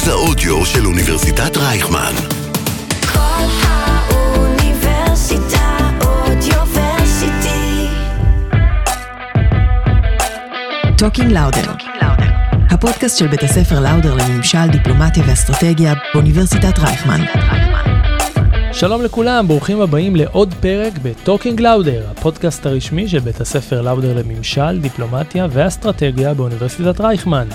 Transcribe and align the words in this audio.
מרכז 0.00 0.08
האודיו 0.08 0.66
של 0.66 0.86
אוניברסיטת 0.86 1.56
רייכמן. 1.56 2.12
כל 3.12 3.44
האוניברסיטה 3.62 4.68
Audioversity. 6.00 7.86
Talking 10.98 11.32
Lauder. 11.32 11.72
הפודקאסט 12.70 13.18
של 13.18 13.26
בית 13.26 13.42
הספר 13.42 13.80
לאודר 13.80 14.14
לממשל, 14.14 14.66
דיפלומטיה 14.72 15.24
ואסטרטגיה 15.26 15.94
באוניברסיטת 16.14 16.78
רייכמן. 16.78 17.20
שלום 18.72 19.02
לכולם, 19.02 19.48
ברוכים 19.48 19.80
הבאים 19.80 20.16
לעוד 20.16 20.54
פרק 20.60 20.92
ב 21.02 21.09
Talking 21.09 21.60
Lauder, 21.60 22.06
הפודקאסט 22.10 22.66
הרשמי 22.66 23.08
של 23.08 23.18
בית 23.18 23.40
הספר 23.40 23.82
לאודר 23.82 24.14
לממשל, 24.14 24.78
דיפלומטיה 24.80 25.46
ואסטרטגיה 25.50 26.34
באוניברסיטת 26.34 27.00
רייכמן. 27.00 27.48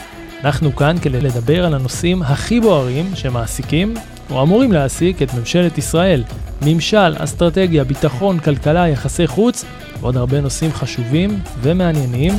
אנחנו 0.46 0.76
כאן 0.76 0.96
כדי 1.02 1.22
לדבר 1.22 1.66
על 1.66 1.74
הנושאים 1.74 2.22
הכי 2.22 2.60
בוערים 2.60 3.16
שמעסיקים, 3.16 3.94
או 4.30 4.44
אמורים 4.44 4.72
להעסיק, 4.72 5.22
את 5.22 5.34
ממשלת 5.34 5.78
ישראל. 5.78 6.24
ממשל, 6.66 7.14
אסטרטגיה, 7.18 7.84
ביטחון, 7.84 8.40
כלכלה, 8.40 8.88
יחסי 8.88 9.28
חוץ, 9.28 9.66
ועוד 10.00 10.18
הרבה 10.18 10.42
נושאים 10.42 10.72
חשובים 10.72 11.40
ומעניינים. 11.62 12.34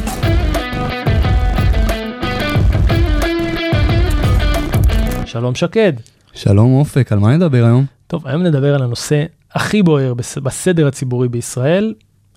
שלום 5.27 5.55
שקד. 5.55 5.93
שלום 6.35 6.75
אופק, 6.75 7.13
על 7.13 7.19
מה 7.19 7.37
נדבר 7.37 7.65
היום? 7.65 7.85
טוב, 8.07 8.27
היום 8.27 8.43
נדבר 8.43 8.75
על 8.75 8.83
הנושא 8.83 9.25
הכי 9.53 9.83
בוער 9.83 10.15
בס- 10.15 10.39
בסדר 10.39 10.87
הציבורי 10.87 11.29
בישראל, 11.29 11.95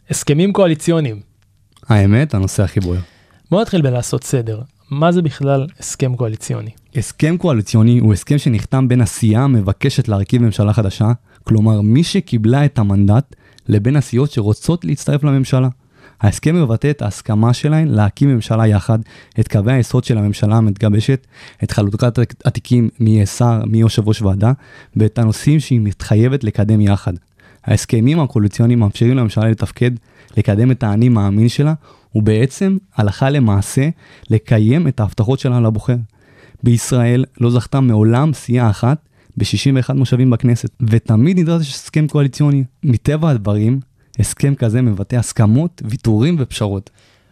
הסכמים 0.10 0.54
קואליציוניים. 0.54 1.20
האמת, 1.90 2.34
הנושא 2.34 2.64
הכי 2.64 2.80
בוער. 2.80 3.00
בוא 3.52 3.62
נתחיל 3.62 3.82
בלעשות 3.82 4.24
סדר. 4.24 4.62
מה 4.92 5.12
זה 5.12 5.22
בכלל 5.22 5.68
הסכם 5.80 6.16
קואליציוני? 6.16 6.70
הסכם 6.96 7.38
קואליציוני 7.38 8.00
הוא 8.00 8.14
הסכם 8.14 8.38
שנחתם 8.38 8.88
בין 8.88 9.02
הסיעה 9.02 9.44
המבקשת 9.44 10.08
להרכיב 10.08 10.42
ממשלה 10.42 10.74
חדשה, 10.74 11.12
כלומר 11.44 11.82
מי 11.82 12.04
שקיבלה 12.04 12.66
את 12.66 12.80
המנדט, 12.80 13.36
לבין 13.68 13.96
הסיעות 13.96 14.32
שרוצות 14.32 14.86
להצטרף 14.86 15.24
לממשלה. 15.24 15.68
ההסכם 16.22 16.56
מבטא 16.56 16.90
את 16.90 17.02
ההסכמה 17.02 17.54
שלהן 17.54 17.88
להקים 17.88 18.36
ממשלה 18.36 18.68
יחד, 18.68 19.00
את 19.40 19.48
קווי 19.48 19.74
היסוד 19.74 20.04
של 20.04 20.18
הממשלה 20.18 20.56
המתגבשת, 20.56 21.28
את 21.64 21.72
חלוקת 21.72 22.20
התיקים 22.46 22.90
מי 23.00 23.10
יהיה 23.10 23.26
שר, 23.26 23.62
מי 23.66 23.78
יושב 23.78 24.08
ראש 24.08 24.22
ועדה, 24.22 24.52
ואת 24.96 25.20
הנושאים 25.20 25.60
שהיא 25.60 25.82
מתחייבת 25.82 26.44
לקדם 26.44 26.82
יחד. 26.82 27.14
ההסכמים 27.66 28.20
הקואליציוניים 28.20 28.80
מאפשרים 28.80 29.18
לממשלה 29.18 29.50
לתפקד, 29.50 29.92
לקדם 30.38 30.72
את 30.72 30.84
האני 30.84 31.10
מאמין 31.10 31.50
שלה, 31.50 31.74
ובעצם, 32.16 32.78
הלכה 32.96 33.30
למעשה, 33.30 33.90
לקיים 34.30 34.88
את 34.88 35.00
ההבטחות 35.00 35.40
שלה 35.40 35.60
לבוחר. 35.60 35.96
בישראל 36.64 37.26
לא 37.42 37.52
זכתה 37.52 37.80
מעולם 37.80 38.34
סיעה 38.34 38.70
אחת 38.70 38.98
ב-61 39.38 39.94
מושבים 39.94 40.30
בכנסת, 40.30 40.70
ותמיד 40.82 41.40
נדרש 41.40 41.70
הסכם 41.70 42.08
קואליציוני. 42.08 42.64
מטבע 42.84 43.30
הדברים, 43.30 43.80
הסכם 44.20 44.56
כזה 44.56 44.82
מבטא 44.82 45.16
הסכמות, 45.16 45.82
ויתורים 45.86 46.36
ופשרות. 46.40 46.90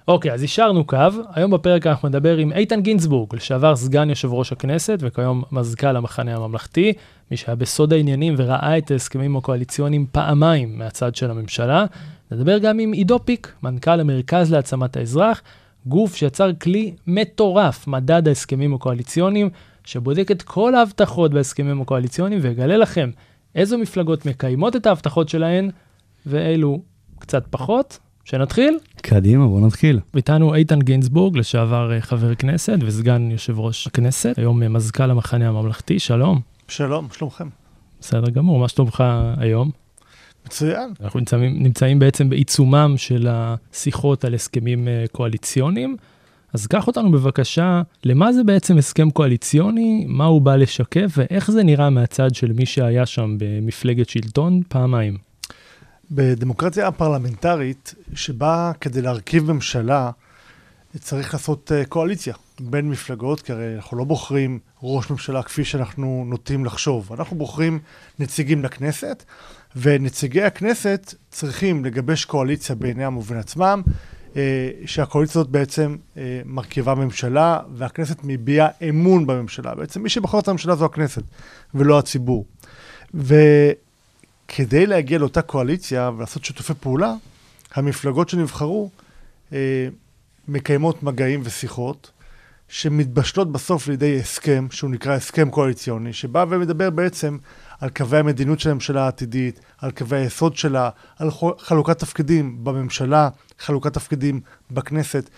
אוקיי, 0.07 0.33
אז 0.33 0.41
אישרנו 0.43 0.83
קו. 0.85 0.97
היום 1.33 1.51
בפרק 1.51 1.87
אנחנו 1.87 2.09
נדבר 2.09 2.37
עם 2.37 2.51
איתן 2.51 2.81
גינזבורג, 2.81 3.35
לשעבר 3.35 3.75
סגן 3.75 4.09
יושב 4.09 4.33
ראש 4.33 4.51
הכנסת 4.51 4.97
וכיום 5.01 5.43
מזכ"ל 5.51 5.95
המחנה 5.95 6.35
הממלכתי, 6.35 6.93
מי 7.31 7.37
שהיה 7.37 7.55
בסוד 7.55 7.93
העניינים 7.93 8.33
וראה 8.37 8.77
את 8.77 8.91
ההסכמים 8.91 9.35
הקואליציוניים 9.35 10.05
פעמיים 10.11 10.77
מהצד 10.77 11.15
של 11.15 11.31
הממשלה. 11.31 11.85
נדבר 12.31 12.57
גם 12.57 12.79
עם 12.79 12.91
עידו 12.91 13.19
פיק, 13.25 13.53
מנכ"ל 13.63 13.99
המרכז 13.99 14.51
להעצמת 14.51 14.97
האזרח, 14.97 15.41
גוף 15.85 16.15
שיצר 16.15 16.53
כלי 16.53 16.95
מטורף, 17.07 17.87
מדד 17.87 18.27
ההסכמים 18.27 18.73
הקואליציוניים, 18.73 19.49
שבודק 19.83 20.31
את 20.31 20.41
כל 20.41 20.75
ההבטחות 20.75 21.33
בהסכמים 21.33 21.81
הקואליציוניים 21.81 22.39
ויגלה 22.43 22.77
לכם 22.77 23.09
איזו 23.55 23.77
מפלגות 23.77 24.25
מקיימות 24.25 24.75
את 24.75 24.85
ההבטחות 24.85 25.29
שלהן 25.29 25.69
ואילו 26.25 26.81
קצת 27.19 27.43
פחות. 27.49 27.99
שנתחיל? 28.27 28.79
קדימה, 29.01 29.47
בוא 29.47 29.67
נתחיל. 29.67 29.99
איתנו 30.15 30.55
איתן 30.55 30.79
גינזבורג, 30.79 31.37
לשעבר 31.37 31.93
אה, 31.93 32.01
חבר 32.01 32.35
כנסת 32.35 32.77
וסגן 32.81 33.31
יושב 33.31 33.59
ראש 33.59 33.87
הכנסת, 33.87 34.33
היום 34.37 34.63
אה, 34.63 34.69
מזכ"ל 34.69 35.11
המחנה 35.11 35.47
הממלכתי, 35.47 35.99
שלום. 35.99 36.41
שלום, 36.67 37.07
שלומכם. 37.11 37.47
בסדר 37.99 38.29
גמור, 38.29 38.59
מה 38.59 38.67
שלומך 38.67 39.03
היום? 39.37 39.86
מצוין. 40.47 40.93
אנחנו 41.01 41.19
נמצאים, 41.19 41.63
נמצאים 41.63 41.99
בעצם 41.99 42.29
בעיצומם 42.29 42.93
של 42.97 43.27
השיחות 43.29 44.25
על 44.25 44.33
הסכמים 44.33 44.87
אה, 44.87 45.05
קואליציוניים. 45.11 45.97
אז 46.53 46.67
קח 46.67 46.87
אותנו 46.87 47.11
בבקשה, 47.11 47.81
למה 48.03 48.33
זה 48.33 48.43
בעצם 48.43 48.77
הסכם 48.77 49.09
קואליציוני, 49.09 50.05
מה 50.07 50.25
הוא 50.25 50.41
בא 50.41 50.55
לשקף 50.55 51.11
ואיך 51.17 51.51
זה 51.51 51.63
נראה 51.63 51.89
מהצד 51.89 52.35
של 52.35 52.51
מי 52.51 52.65
שהיה 52.65 53.05
שם 53.05 53.35
במפלגת 53.39 54.09
שלטון 54.09 54.61
פעמיים. 54.67 55.17
בדמוקרטיה 56.11 56.87
הפרלמנטרית, 56.87 57.95
שבה 58.13 58.71
כדי 58.81 59.01
להרכיב 59.01 59.51
ממשלה 59.51 60.11
צריך 60.99 61.33
לעשות 61.33 61.71
אה, 61.71 61.85
קואליציה 61.85 62.33
בין 62.59 62.89
מפלגות, 62.89 63.41
כי 63.41 63.51
הרי 63.51 63.75
אנחנו 63.75 63.97
לא 63.97 64.03
בוחרים 64.03 64.59
ראש 64.83 65.09
ממשלה 65.09 65.43
כפי 65.43 65.65
שאנחנו 65.65 66.23
נוטים 66.27 66.65
לחשוב. 66.65 67.13
אנחנו 67.13 67.37
בוחרים 67.37 67.79
נציגים 68.19 68.63
לכנסת, 68.63 69.23
ונציגי 69.75 70.43
הכנסת 70.43 71.13
צריכים 71.31 71.85
לגבש 71.85 72.25
קואליציה 72.25 72.75
בינם 72.75 73.17
ובין 73.17 73.37
עצמם, 73.37 73.81
אה, 74.35 74.69
שהקואליציה 74.85 75.41
הזאת 75.41 75.51
בעצם 75.51 75.95
אה, 76.17 76.41
מרכיבה 76.45 76.95
ממשלה, 76.95 77.59
והכנסת 77.73 78.17
מביעה 78.23 78.67
אמון 78.89 79.27
בממשלה. 79.27 79.75
בעצם 79.75 80.03
מי 80.03 80.09
שבוחר 80.09 80.39
את 80.39 80.47
הממשלה 80.47 80.75
זו 80.75 80.85
הכנסת, 80.85 81.23
ולא 81.73 81.99
הציבור. 81.99 82.45
וכדי 83.13 84.85
להגיע 84.85 85.19
לאותה 85.19 85.41
קואליציה 85.41 86.11
ולעשות 86.17 86.45
שיתופי 86.45 86.73
פעולה, 86.73 87.13
המפלגות 87.73 88.29
שנבחרו 88.29 88.89
אה, 89.53 89.87
מקיימות 90.47 91.03
מגעים 91.03 91.41
ושיחות, 91.43 92.11
שמתבשלות 92.67 93.51
בסוף 93.51 93.87
לידי 93.87 94.19
הסכם, 94.19 94.67
שהוא 94.71 94.89
נקרא 94.89 95.13
הסכם 95.13 95.49
קואליציוני, 95.49 96.13
שבא 96.13 96.45
ומדבר 96.49 96.89
בעצם 96.89 97.37
על 97.79 97.89
קווי 97.89 98.19
המדיניות 98.19 98.59
של 98.59 98.69
הממשלה 98.69 99.03
העתידית, 99.03 99.59
על 99.77 99.91
קווי 99.91 100.17
היסוד 100.17 100.55
שלה, 100.55 100.89
על 101.19 101.29
חלוקת 101.59 101.99
תפקידים 101.99 102.63
בממשלה, 102.63 103.29
חלוקת 103.59 103.93
תפקידים 103.93 104.41
בכנסת. 104.71 105.29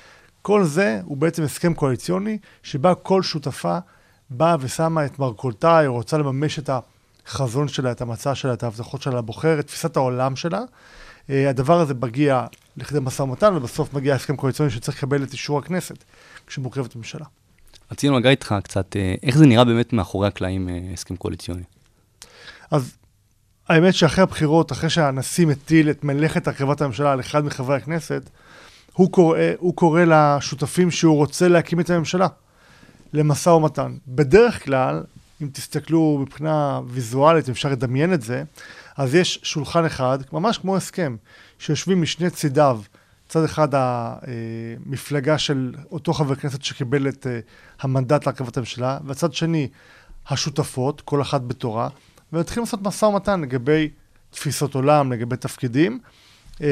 כל 0.41 0.63
זה 0.63 1.01
הוא 1.03 1.17
בעצם 1.17 1.43
הסכם 1.43 1.73
קואליציוני, 1.73 2.37
שבה 2.63 2.95
כל 2.95 3.23
שותפה 3.23 3.77
באה 4.29 4.55
ושמה 4.59 5.05
את 5.05 5.19
מרכולתה, 5.19 5.77
היא 5.77 5.87
רוצה 5.87 6.17
לממש 6.17 6.59
את 6.59 6.69
החזון 7.27 7.67
שלה, 7.67 7.91
את 7.91 8.01
המצע 8.01 8.35
שלה, 8.35 8.53
את 8.53 8.63
ההבטחות 8.63 9.01
שלה 9.01 9.17
לבוחר, 9.17 9.59
את 9.59 9.67
תפיסת 9.67 9.97
העולם 9.97 10.35
שלה. 10.35 10.61
אה, 11.29 11.49
הדבר 11.49 11.79
הזה 11.79 11.93
מגיע 11.93 12.45
לכדי 12.77 12.99
משא 13.01 13.21
ומתן, 13.21 13.53
ובסוף 13.55 13.93
מגיע 13.93 14.15
הסכם 14.15 14.35
קואליציוני 14.35 14.71
שצריך 14.71 14.97
לקבל 14.97 15.23
את 15.23 15.31
אישור 15.31 15.59
הכנסת 15.59 16.03
כשמורכבת 16.49 16.95
ממשלה. 16.95 17.25
רצינו 17.91 18.19
לגעת 18.19 18.31
איתך 18.31 18.55
קצת, 18.63 18.95
אה, 18.95 19.15
איך 19.23 19.37
זה 19.37 19.45
נראה 19.45 19.65
באמת 19.65 19.93
מאחורי 19.93 20.27
הקלעים 20.27 20.69
אה, 20.69 20.79
הסכם 20.93 21.15
קואליציוני. 21.15 21.63
אז 22.71 22.97
האמת 23.67 23.93
שאחרי 23.93 24.23
הבחירות, 24.23 24.71
אחרי 24.71 24.89
שהנשיא 24.89 25.45
מטיל 25.45 25.89
את 25.89 26.03
מלאכת 26.03 26.47
הרכבת 26.47 26.81
הממשלה 26.81 27.11
על 27.11 27.19
אחד 27.19 27.45
מחברי 27.45 27.75
הכנסת, 27.75 28.29
הוא 28.93 29.11
קורא, 29.11 29.39
הוא 29.57 29.75
קורא 29.75 30.03
לשותפים 30.03 30.91
שהוא 30.91 31.15
רוצה 31.15 31.47
להקים 31.47 31.79
את 31.79 31.89
הממשלה 31.89 32.27
למשא 33.13 33.49
ומתן. 33.49 33.93
בדרך 34.07 34.65
כלל, 34.65 35.03
אם 35.41 35.49
תסתכלו 35.53 36.17
מבחינה 36.21 36.79
ויזואלית, 36.87 37.47
אם 37.47 37.51
אפשר 37.51 37.69
לדמיין 37.69 38.13
את 38.13 38.21
זה, 38.21 38.43
אז 38.97 39.15
יש 39.15 39.39
שולחן 39.43 39.85
אחד, 39.85 40.19
ממש 40.33 40.57
כמו 40.57 40.77
הסכם, 40.77 41.15
שיושבים 41.59 42.01
משני 42.01 42.29
צידיו, 42.29 42.81
צד 43.29 43.43
אחד 43.43 43.67
המפלגה 43.71 45.37
של 45.37 45.73
אותו 45.91 46.13
חבר 46.13 46.35
כנסת 46.35 46.61
שקיבל 46.61 47.07
את 47.07 47.27
אה, 47.27 47.39
המנדט 47.81 48.25
להרכבת 48.25 48.57
הממשלה, 48.57 48.97
והצד 49.05 49.33
שני 49.33 49.67
השותפות, 50.29 51.01
כל 51.01 51.21
אחת 51.21 51.41
בתורה, 51.41 51.89
ומתחילים 52.33 52.63
לעשות 52.63 52.81
משא 52.81 53.05
ומתן 53.05 53.41
לגבי 53.41 53.89
תפיסות 54.29 54.75
עולם, 54.75 55.11
לגבי 55.11 55.37
תפקידים, 55.37 55.99
אה, 56.61 56.67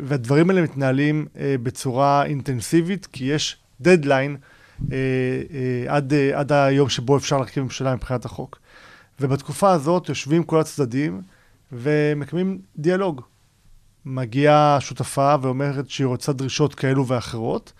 והדברים 0.00 0.50
האלה 0.50 0.62
מתנהלים 0.62 1.26
אה, 1.38 1.54
בצורה 1.62 2.24
אינטנסיבית, 2.24 3.06
כי 3.06 3.24
יש 3.24 3.56
דדליין 3.80 4.36
אה, 4.92 4.96
אה, 5.54 5.94
עד, 5.94 6.12
אה, 6.12 6.38
עד 6.38 6.52
היום 6.52 6.88
שבו 6.88 7.16
אפשר 7.16 7.36
להרכיב 7.36 7.62
ממשלה 7.62 7.94
מבחינת 7.94 8.24
החוק. 8.24 8.58
ובתקופה 9.20 9.72
הזאת 9.72 10.08
יושבים 10.08 10.42
כל 10.42 10.60
הצדדים 10.60 11.22
ומקיימים 11.72 12.58
דיאלוג. 12.76 13.22
מגיעה 14.06 14.78
שותפה 14.80 15.34
ואומרת 15.42 15.90
שהיא 15.90 16.06
רוצה 16.06 16.32
דרישות 16.32 16.74
כאלו 16.74 17.06
ואחרות, 17.06 17.72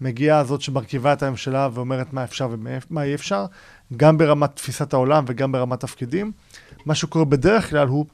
מגיעה 0.00 0.44
זאת 0.44 0.60
שמרכיבה 0.60 1.12
את 1.12 1.22
הממשלה 1.22 1.68
ואומרת 1.74 2.12
מה 2.12 2.24
אפשר 2.24 2.48
ומה 2.50 3.02
אי 3.02 3.14
אפשר, 3.14 3.46
גם 3.96 4.18
ברמת 4.18 4.56
תפיסת 4.56 4.92
העולם 4.92 5.24
וגם 5.26 5.52
ברמת 5.52 5.80
תפקידים. 5.80 6.32
מה 6.86 6.94
שקורה 6.94 7.24
בדרך 7.24 7.70
כלל 7.70 7.88
הוא 7.88 8.06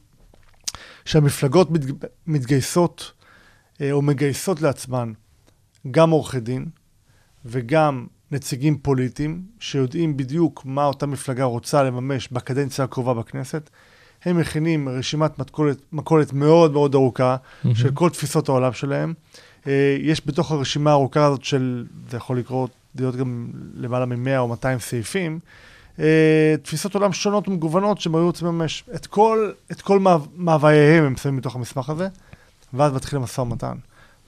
שהמפלגות 1.05 1.71
מת, 1.71 1.81
מתגייסות 2.27 3.13
אה, 3.81 3.93
או 3.93 4.03
מגייסות 4.03 4.61
לעצמן 4.61 5.13
גם 5.91 6.11
עורכי 6.11 6.41
דין 6.41 6.67
וגם 7.45 8.07
נציגים 8.31 8.79
פוליטיים 8.79 9.43
שיודעים 9.61 10.17
בדיוק 10.17 10.63
מה 10.65 10.85
אותה 10.85 11.07
מפלגה 11.07 11.45
רוצה 11.45 11.83
לממש 11.83 12.29
בקדנציה 12.33 12.85
הקרובה 12.85 13.15
בכנסת. 13.15 13.71
הם 14.25 14.39
מכינים 14.41 14.89
רשימת 14.89 15.39
מכולת, 15.39 15.77
מכולת 15.93 16.33
מאוד 16.33 16.73
מאוד 16.73 16.95
ארוכה 16.95 17.37
של 17.75 17.91
כל 17.95 18.11
תפיסות 18.11 18.49
העולם 18.49 18.73
שלהם. 18.73 19.15
אה, 19.67 19.97
יש 20.01 20.23
בתוך 20.27 20.51
הרשימה 20.53 20.91
הארוכה 20.91 21.25
הזאת 21.27 21.45
של, 21.45 21.87
זה 22.11 22.17
יכול 22.17 22.39
לקרות, 22.39 22.71
להיות 22.99 23.17
גם 23.17 23.47
למעלה 23.75 24.07
מ-100 24.07 24.39
או 24.39 24.49
200 24.49 24.79
סעיפים, 24.79 25.39
אה, 25.99 26.55
תפיסות 26.63 26.95
עולם 26.95 27.13
שונות 27.13 27.49
ומגוונות 27.49 28.01
שהם 28.01 28.15
היו 28.15 28.25
רוצים 28.25 28.49
לממש. 28.49 28.85
את 28.95 29.07
כל, 29.07 29.51
את 29.73 29.83
כל 29.83 29.99
מאו- 29.99 30.27
מאווייהם 30.37 31.05
הם 31.05 31.17
שמים 31.17 31.37
בתוך 31.37 31.57
המסמך 31.57 31.91
הזה, 31.91 32.09
ואז 32.75 32.93
מתחילים 32.93 33.23
משא 33.23 33.41
ומתן. 33.41 33.75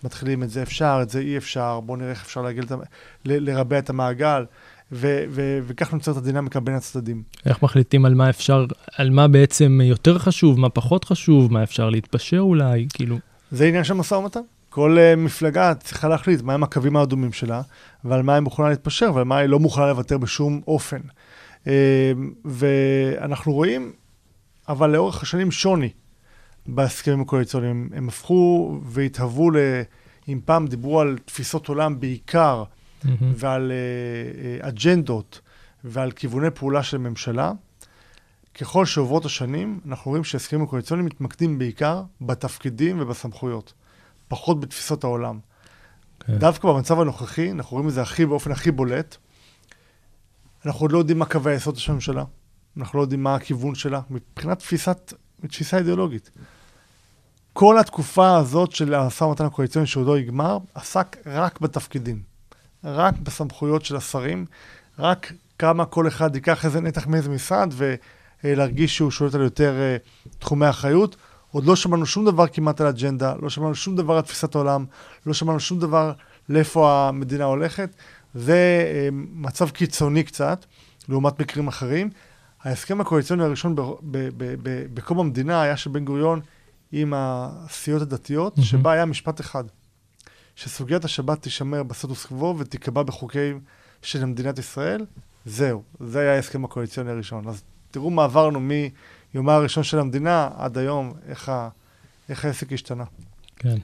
מתחילים 0.05 0.43
את 0.43 0.51
זה 0.51 0.63
אפשר, 0.63 0.99
את 1.03 1.11
זה 1.11 1.19
אי 1.21 1.37
אפשר, 1.37 1.81
בואו 1.81 1.97
נראה 1.97 2.11
איך 2.11 2.23
אפשר 2.25 2.43
להגיע, 2.43 2.63
ל- 3.25 3.51
לרבע 3.51 3.79
את 3.79 3.91
המעגל, 3.91 4.45
ו- 4.93 5.25
ו- 5.31 5.59
וכך 5.67 5.93
נוצרת 5.93 6.17
הדינמיקה 6.17 6.61
בין 6.61 6.75
הצדדים. 6.75 7.23
איך 7.47 7.63
מחליטים 7.63 8.05
על 8.05 8.15
מה 8.15 8.31
אפשר, 8.31 8.67
על 8.97 9.11
מה 9.11 9.29
בעצם 9.29 9.81
יותר 9.85 10.19
חשוב, 10.19 10.61
מה 10.61 10.69
פחות 10.69 11.05
חשוב, 11.05 11.53
מה 11.53 11.63
אפשר 11.63 11.91
להתפשר 11.91 12.39
אולי, 12.39 12.87
כאילו, 12.95 13.19
זה 13.51 13.67
עניין 13.67 13.85
של 13.85 13.95
משא 13.95 14.15
ומתן. 14.15 14.41
כל 14.69 14.97
uh, 14.99 15.17
מפלגה 15.17 15.75
צריכה 15.75 16.09
להחליט 16.09 16.43
מהם 16.43 16.63
הקווים 16.63 16.97
האדומים 16.97 17.33
שלה, 17.33 17.63
ועל 18.05 18.23
מה 18.23 18.35
היא 18.35 18.41
מוכנה 18.41 18.69
להתפשר, 18.69 19.11
ועל 19.15 19.25
מה 19.25 19.37
היא 19.37 19.47
לא 19.47 19.59
מוכנה 19.59 19.87
לוותר 19.87 20.19
בשום 20.19 20.61
אופן. 20.67 21.01
Uh, 21.65 21.69
ואנחנו 22.45 23.53
רואים, 23.53 23.93
אבל 24.69 24.91
לאורך 24.91 25.23
השנים 25.23 25.51
שוני 25.51 25.91
בהסכמים 26.67 27.21
הקואליציוניים. 27.21 27.89
הם 27.95 28.09
הפכו 28.09 28.81
והתהוו 28.85 29.51
ל... 29.51 29.57
אם 30.29 30.41
פעם 30.45 30.67
דיברו 30.67 31.01
על 31.01 31.19
תפיסות 31.25 31.69
עולם 31.69 32.01
בעיקר, 32.01 32.65
מהמם. 33.05 33.33
ועל 33.37 33.73
uh, 33.73 34.65
uh, 34.65 34.69
אג'נדות 34.69 35.41
ועל 35.85 36.11
כיווני 36.11 36.51
פעולה 36.51 36.83
של 36.83 36.99
ממשלה, 36.99 37.53
ככל 38.55 38.87
שעוברות 38.87 39.25
השנים, 39.25 39.81
אנחנו 39.87 40.11
רואים 40.11 40.25
שההסכמים 40.25 40.63
הקואליציוניים 40.63 41.07
מתמקדים 41.07 41.59
בעיקר 41.59 42.03
בתפקידים 42.21 43.01
ובסמכויות, 43.01 43.73
פחות 44.29 44.61
בתפיסות 44.61 45.05
העולם. 45.05 45.39
כן. 46.21 46.39
דווקא 46.39 46.69
במצב 46.69 47.01
הנוכחי, 47.01 47.51
אנחנו 47.51 47.75
רואים 47.77 47.89
את 47.89 47.95
זה 47.95 48.03
הכי, 48.03 48.27
באופן 48.27 48.53
הכי 48.53 48.71
בולט, 48.71 49.17
אנחנו 50.67 50.81
עוד 50.81 50.93
לא 50.93 50.99
יודעים 50.99 51.19
מה 51.19 51.27
קווי 51.27 51.53
היסוד 51.53 51.77
של 51.77 51.93
הממשלה, 51.93 52.25
אנחנו 52.77 52.99
לא 52.99 53.03
יודעים 53.03 53.23
מה 53.23 53.35
הכיוון 53.35 53.75
שלה, 53.75 54.01
מבחינת 54.11 54.59
תפיסת, 54.59 55.13
תפיסה 55.49 55.79
אידיאולוגית. 55.79 56.31
כל 57.53 57.79
התקופה 57.79 58.37
הזאת 58.37 58.73
של 58.73 58.95
המשא 58.95 59.25
ומתן 59.25 59.45
הקואליציוני 59.45 59.87
שעוד 59.87 60.07
לא 60.07 60.19
יגמר, 60.19 60.59
עסק 60.75 61.17
רק 61.27 61.61
בתפקידים, 61.61 62.23
רק 62.85 63.15
בסמכויות 63.19 63.85
של 63.85 63.97
השרים, 63.97 64.47
רק 64.99 65.33
כמה 65.59 65.85
כל 65.85 66.09
אחד 66.09 66.35
ייקח 66.35 66.65
איזה 66.65 66.81
נתח 66.81 67.07
מאיזה 67.07 67.31
משרד 67.31 67.75
ולהרגיש 68.45 68.97
שהוא 68.97 69.11
שולט 69.11 69.35
על 69.35 69.41
יותר 69.41 69.75
אה, 69.81 69.97
תחומי 70.39 70.71
אחריות. 70.71 71.17
עוד 71.53 71.65
לא 71.65 71.77
שמענו 71.77 72.07
שום 72.07 72.25
דבר 72.25 72.47
כמעט 72.47 72.81
על 72.81 72.87
אג'נדה, 72.87 73.35
לא 73.43 73.51
שמענו 73.51 73.75
שום 73.75 73.97
דבר 73.97 74.17
על 74.17 74.23
תפיסת 74.23 74.55
העולם, 74.55 74.85
לא 75.27 75.33
שמענו 75.33 75.61
שום 75.61 75.79
דבר 75.79 76.13
לאיפה 76.49 77.09
המדינה 77.09 77.45
הולכת. 77.45 77.91
זה 78.35 78.85
אה, 78.95 79.09
מצב 79.13 79.71
קיצוני 79.71 80.25
קצת, 80.25 80.65
לעומת 81.09 81.41
מקרים 81.41 81.69
אחרים. 81.69 82.11
ההסכם 82.63 83.01
הקואליציוני 83.01 83.45
הראשון 83.45 83.75
בקום 84.95 85.21
המדינה 85.21 85.63
היה 85.63 85.77
של 85.77 85.91
בן 85.91 86.05
גוריון 86.05 86.41
עם 86.93 87.13
הסיעות 87.17 88.03
הדתיות, 88.03 88.57
מהמם. 88.57 88.67
שבה 88.67 88.93
היה 88.93 89.05
משפט 89.05 89.41
אחד, 89.41 89.65
שסוגיית 90.57 91.05
השבת 91.05 91.43
תישמר 91.43 91.83
בסטטוס 91.83 92.27
קוו 92.27 92.59
ותיקבע 92.59 93.03
בחוקים 93.03 93.61
של 94.03 94.25
מדינת 94.25 94.59
ישראל. 94.59 95.05
זהו, 95.45 95.83
זה 96.01 96.21
היה 96.21 96.35
ההסכם 96.35 96.65
הקואליציוני 96.65 97.11
הראשון. 97.11 97.49
אז 97.49 97.63
תראו 97.91 98.11
מה 98.11 98.25
עברנו 98.25 98.61
מיומה 98.61 99.55
הראשון 99.55 99.85
של 99.85 99.99
המדינה 99.99 100.51
עד 100.57 100.79
היום, 100.79 101.13
איך, 101.29 101.49
ה, 101.49 101.69
איך 102.29 102.45
העסק 102.45 102.73
השתנה. 102.73 103.05
כן. 103.57 103.77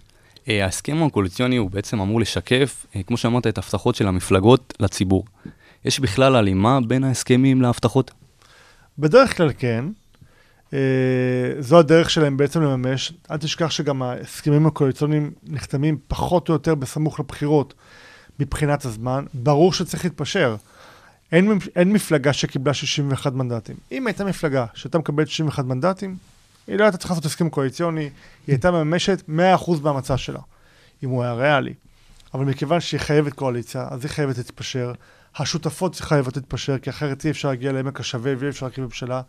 אה, 0.48 0.64
ההסכם 0.64 1.02
הקואליציוני 1.02 1.56
הוא 1.56 1.70
בעצם 1.70 2.00
אמור 2.00 2.20
לשקף, 2.20 2.86
אה, 2.96 3.02
כמו 3.02 3.16
שאמרת, 3.16 3.46
את 3.46 3.58
ההבטחות 3.58 3.94
של 3.94 4.08
המפלגות 4.08 4.74
לציבור. 4.80 5.24
יש 5.84 6.00
בכלל 6.00 6.36
הלימה 6.36 6.78
בין 6.80 7.04
ההסכמים 7.04 7.62
להבטחות? 7.62 8.10
בדרך 8.98 9.36
כלל 9.36 9.52
כן. 9.58 9.84
אה, 10.72 10.78
זו 11.58 11.78
הדרך 11.78 12.10
שלהם 12.10 12.36
בעצם 12.36 12.62
לממש. 12.62 13.12
אל 13.30 13.36
תשכח 13.36 13.70
שגם 13.70 14.02
ההסכמים 14.02 14.66
הקואליציוניים 14.66 15.30
נחתמים 15.42 15.98
פחות 16.08 16.48
או 16.48 16.54
יותר 16.54 16.74
בסמוך 16.74 17.20
לבחירות 17.20 17.74
מבחינת 18.40 18.84
הזמן. 18.84 19.24
ברור 19.34 19.72
שצריך 19.72 20.04
להתפשר. 20.04 20.56
אין, 21.32 21.58
אין 21.76 21.92
מפלגה 21.92 22.32
שקיבלה 22.32 22.74
61 22.74 23.32
מנדטים. 23.32 23.76
אם 23.92 24.06
הייתה 24.06 24.24
מפלגה 24.24 24.66
שהייתה 24.74 24.98
מקבלת 24.98 25.28
61 25.28 25.64
מנדטים, 25.64 26.16
היא 26.66 26.76
לא 26.76 26.84
הייתה 26.84 26.98
צריכה 26.98 27.14
לעשות 27.14 27.24
הסכם 27.24 27.48
קואליציוני, 27.48 28.00
היא 28.00 28.10
הייתה 28.46 28.70
מממשת 28.70 29.22
100% 29.28 29.30
מהמצע 29.82 30.16
שלה, 30.16 30.40
אם 31.04 31.08
הוא 31.08 31.22
היה 31.22 31.32
ריאלי. 31.32 31.74
אבל 32.34 32.44
מכיוון 32.44 32.80
שהיא 32.80 33.00
חייבת 33.00 33.32
קואליציה, 33.32 33.86
אז 33.90 34.04
היא 34.04 34.10
חייבת 34.10 34.38
להתפשר. 34.38 34.92
השותפות 35.36 35.94
חייבות 35.96 36.36
להתפשר, 36.36 36.78
כי 36.78 36.90
אחרת 36.90 37.24
אי 37.24 37.30
אפשר 37.30 37.48
להגיע 37.48 37.72
לעמק 37.72 38.00
השווה 38.00 38.32
ואי 38.38 38.48
אפשר 38.48 38.66
להקים 38.66 38.84
ממשלה. 38.84 39.22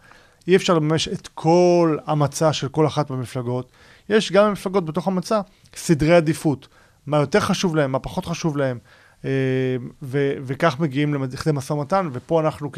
אי 0.47 0.56
אפשר 0.56 0.74
לממש 0.74 1.07
את 1.07 1.27
כל 1.27 1.97
המצע 2.06 2.53
של 2.53 2.69
כל 2.69 2.88
אחת 2.88 3.09
מהמפלגות. 3.09 3.71
יש 4.09 4.31
גם 4.31 4.47
במפלגות 4.47 4.86
בתוך 4.86 5.07
המצע 5.07 5.41
סדרי 5.75 6.15
עדיפות. 6.15 6.68
מה 7.07 7.18
יותר 7.18 7.39
חשוב 7.39 7.75
להם, 7.75 7.91
מה 7.91 8.00
פחות 8.00 8.25
חשוב 8.25 8.57
להם, 8.57 8.77
אה, 9.25 9.30
ו- 10.01 10.33
וכך 10.45 10.80
מגיעים 10.80 11.24
לכדי 11.24 11.51
משא 11.53 11.74
ומתן, 11.74 12.09
ופה 12.13 12.41
אנחנו 12.41 12.69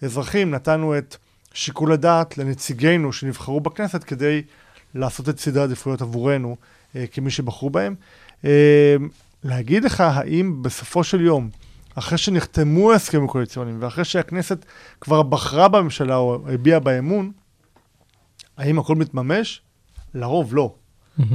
כאזרחים 0.00 0.50
נתנו 0.50 0.98
את 0.98 1.16
שיקול 1.52 1.92
הדעת 1.92 2.38
לנציגינו 2.38 3.12
שנבחרו 3.12 3.60
בכנסת 3.60 4.04
כדי 4.04 4.42
לעשות 4.94 5.28
את 5.28 5.40
סדרי 5.40 5.60
העדיפויות 5.60 6.02
עבורנו 6.02 6.56
אה, 6.96 7.04
כמי 7.12 7.30
שבחרו 7.30 7.70
בהם. 7.70 7.94
אה, 8.44 8.96
להגיד 9.44 9.84
לך 9.84 10.00
האם 10.00 10.62
בסופו 10.62 11.04
של 11.04 11.20
יום, 11.20 11.50
אחרי 11.98 12.18
שנחתמו 12.18 12.92
ההסכמים 12.92 13.24
הקואליציוניים 13.24 13.76
ואחרי 13.80 14.04
שהכנסת 14.04 14.64
כבר 15.00 15.22
בחרה 15.22 15.68
בממשלה 15.68 16.16
או 16.16 16.48
הביעה 16.48 16.80
בה 16.80 16.98
אמון, 16.98 17.32
האם 18.56 18.78
הכל 18.78 18.94
מתממש? 18.94 19.62
לרוב 20.14 20.54
לא. 20.54 20.74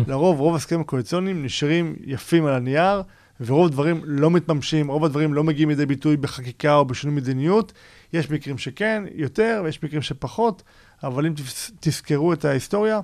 לרוב, 0.08 0.40
רוב 0.40 0.54
ההסכמים 0.54 0.82
הקואליציוניים 0.82 1.46
נשארים 1.46 1.96
יפים 2.06 2.46
על 2.46 2.54
הנייר, 2.54 3.02
ורוב 3.42 3.66
הדברים 3.66 4.02
לא 4.06 4.32
מתממשים, 4.32 4.88
רוב 4.88 5.06
הדברים 5.06 5.34
לא 5.34 5.44
מגיעים 5.44 5.70
לידי 5.70 5.86
ביטוי 5.86 6.18
בחקיקה 6.18 6.76
או 6.76 6.86
בשינוי 6.86 7.16
מדיניות. 7.16 7.74
יש 8.14 8.30
מקרים 8.30 8.58
שכן, 8.58 9.04
יותר, 9.16 9.62
ויש 9.64 9.84
מקרים 9.84 10.02
שפחות, 10.02 10.64
אבל 11.04 11.26
אם 11.26 11.34
תזכרו 11.80 12.34
את 12.34 12.46
ההיסטוריה, 12.46 13.00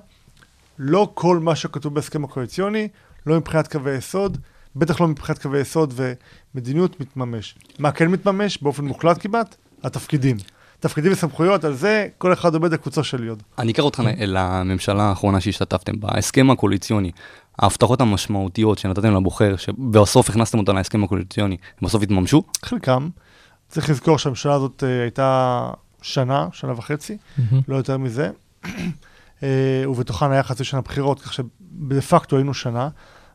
לא 0.78 1.10
כל 1.14 1.38
מה 1.38 1.56
שכתוב 1.56 1.94
בהסכם 1.94 2.24
הקואליציוני, 2.24 2.88
לא 3.26 3.36
מבחינת 3.36 3.68
קווי 3.68 3.96
יסוד, 3.96 4.38
בטח 4.78 5.00
לא 5.00 5.08
מבחינת 5.08 5.38
קווי 5.38 5.60
יסוד 5.60 5.94
ומדיניות, 6.54 7.00
מתממש. 7.00 7.54
מה 7.78 7.92
כן 7.92 8.08
מתממש 8.08 8.58
באופן 8.62 8.84
מוחלט 8.84 9.16
כמעט? 9.20 9.56
התפקידים. 9.82 10.36
תפקידים 10.80 11.12
וסמכויות, 11.12 11.64
על 11.64 11.74
זה 11.74 12.06
כל 12.18 12.32
אחד 12.32 12.54
עומד 12.54 12.76
קוצו 12.76 13.04
של 13.04 13.24
יוד. 13.24 13.42
אני 13.58 13.72
אקח 13.72 13.82
אותך 13.82 14.02
לממשלה 14.20 15.02
האחרונה 15.02 15.40
שהשתתפתם 15.40 16.00
בה, 16.00 16.08
ההסכם 16.10 16.50
הקואליציוני, 16.50 17.10
ההבטחות 17.58 18.00
המשמעותיות 18.00 18.78
שנתתם 18.78 19.14
לבוחר, 19.14 19.56
שבסוף 19.56 20.30
הכנסתם 20.30 20.58
אותה 20.58 20.72
להסכם 20.72 21.04
הקואליציוני, 21.04 21.56
הם 21.80 21.86
בסוף 21.88 22.02
התממשו? 22.02 22.42
חלקם, 22.62 23.08
צריך 23.68 23.90
לזכור 23.90 24.18
שהממשלה 24.18 24.54
הזאת 24.54 24.84
אה, 24.86 25.02
הייתה 25.02 25.70
שנה, 26.02 26.48
שנה 26.52 26.72
וחצי. 26.72 27.16
לא 27.68 27.76
יותר 27.76 27.98
מזה, 27.98 28.30
אה, 29.42 29.48
ובתוכן 29.88 30.32
היה 30.32 30.42
חצי 30.42 30.64
שנה 30.64 30.80
בחירות, 30.80 31.20
כך 31.20 31.32
שדה 31.32 32.00
פקטו 32.00 32.36
היינו 32.36 32.54
שנה, 32.54 32.88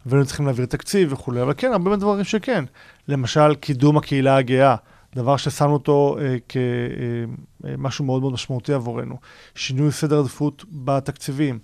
והיינו 0.05 0.25
צריכים 0.25 0.45
להעביר 0.45 0.65
תקציב 0.65 1.13
וכולי, 1.13 1.41
אבל 1.41 1.53
כן, 1.57 1.71
הרבה 1.71 1.89
מהדברים 1.89 2.23
שכן. 2.23 2.65
למשל, 3.07 3.55
קידום 3.55 3.97
הקהילה 3.97 4.35
הגאה, 4.35 4.75
דבר 5.15 5.37
ששמנו 5.37 5.73
אותו 5.73 6.17
אה, 6.21 6.35
כמשהו 6.49 8.05
מאוד 8.05 8.21
מאוד 8.21 8.33
משמעותי 8.33 8.73
עבורנו. 8.73 9.15
שינוי 9.55 9.91
סדר 9.91 10.19
עדיפות 10.19 10.65
בתקציבים. 10.71 11.59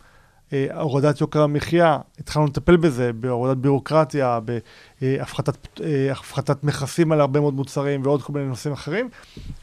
אה, 0.54 0.68
הורדת 0.80 1.22
יוקר 1.22 1.42
המחיה, 1.42 1.98
התחלנו 2.20 2.46
לטפל 2.46 2.78
בזה, 2.78 3.14
בהורדת 3.14 3.58
ביורוקרטיה, 3.58 4.40
בהפחתת 5.02 5.82
אה, 5.82 6.12
הפחתת 6.12 6.64
מכסים 6.64 7.12
על 7.12 7.22
הרבה 7.22 7.40
מאוד 7.40 7.54
מוצרים 7.54 8.02
ועוד 8.04 8.22
כל 8.22 8.34
מיני 8.34 8.48
נושאים 8.48 8.74
אחרים. 8.74 9.10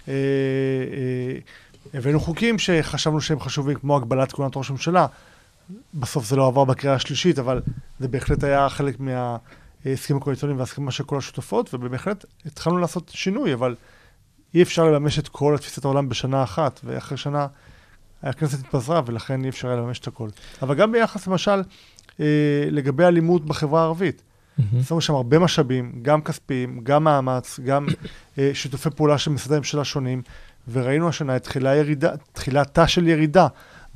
אה, 0.08 0.14
אה, 0.14 1.38
הבאנו 1.94 2.20
חוקים 2.20 2.58
שחשבנו 2.58 3.20
שהם 3.20 3.40
חשובים, 3.40 3.78
כמו 3.78 3.96
הגבלת 3.96 4.32
כהונת 4.32 4.56
ראש 4.56 4.70
הממשלה. 4.70 5.06
בסוף 5.94 6.24
זה 6.24 6.36
לא 6.36 6.46
עבר 6.46 6.64
בקריאה 6.64 6.94
השלישית, 6.94 7.38
אבל 7.38 7.62
זה 8.00 8.08
בהחלט 8.08 8.44
היה 8.44 8.68
חלק 8.68 8.96
מההסכמים 9.00 10.16
הקואליציוניים 10.16 10.58
וההסכמה 10.58 10.90
של 10.90 11.04
כל 11.04 11.18
השותפות, 11.18 11.74
ובהחלט 11.74 12.24
התחלנו 12.46 12.78
לעשות 12.78 13.10
שינוי, 13.14 13.54
אבל 13.54 13.74
אי 14.54 14.62
אפשר 14.62 14.84
לממש 14.84 15.18
את 15.18 15.28
כל 15.28 15.56
תפיסת 15.60 15.84
העולם 15.84 16.08
בשנה 16.08 16.42
אחת, 16.42 16.80
ואחרי 16.84 17.16
שנה 17.16 17.46
הכנסת 18.22 18.58
התפזרה, 18.58 19.00
ולכן 19.06 19.44
אי 19.44 19.48
אפשר 19.48 19.68
היה 19.68 19.76
לממש 19.76 19.98
את 19.98 20.06
הכל. 20.06 20.28
אבל 20.62 20.74
גם 20.74 20.92
ביחס, 20.92 21.26
למשל, 21.26 21.62
אה, 22.20 22.26
לגבי 22.70 23.04
אלימות 23.04 23.44
בחברה 23.44 23.80
הערבית. 23.80 24.22
שמנו 24.88 25.00
שם 25.00 25.14
הרבה 25.14 25.38
משאבים, 25.38 25.92
גם 26.02 26.22
כספיים, 26.22 26.80
גם 26.82 27.04
מאמץ, 27.04 27.60
גם 27.64 27.86
אה, 28.38 28.50
שיתופי 28.54 28.90
פעולה 28.90 29.18
של 29.18 29.30
משרדי 29.30 29.58
ממשלה 29.58 29.84
שונים, 29.84 30.22
וראינו 30.72 31.08
השנה 31.08 31.36
את 31.36 31.48
תחילתה 32.32 32.88
של 32.88 33.08
ירידה 33.08 33.46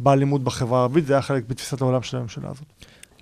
באלימות 0.03 0.45
בחברה 0.45 0.79
הערבית, 0.79 1.07
זה 1.07 1.13
היה 1.13 1.23
חלק 1.23 1.45
בתפיסת 1.49 1.81
העולם 1.81 2.03
של 2.03 2.17
הממשלה 2.17 2.49
הזאת. 2.51 2.65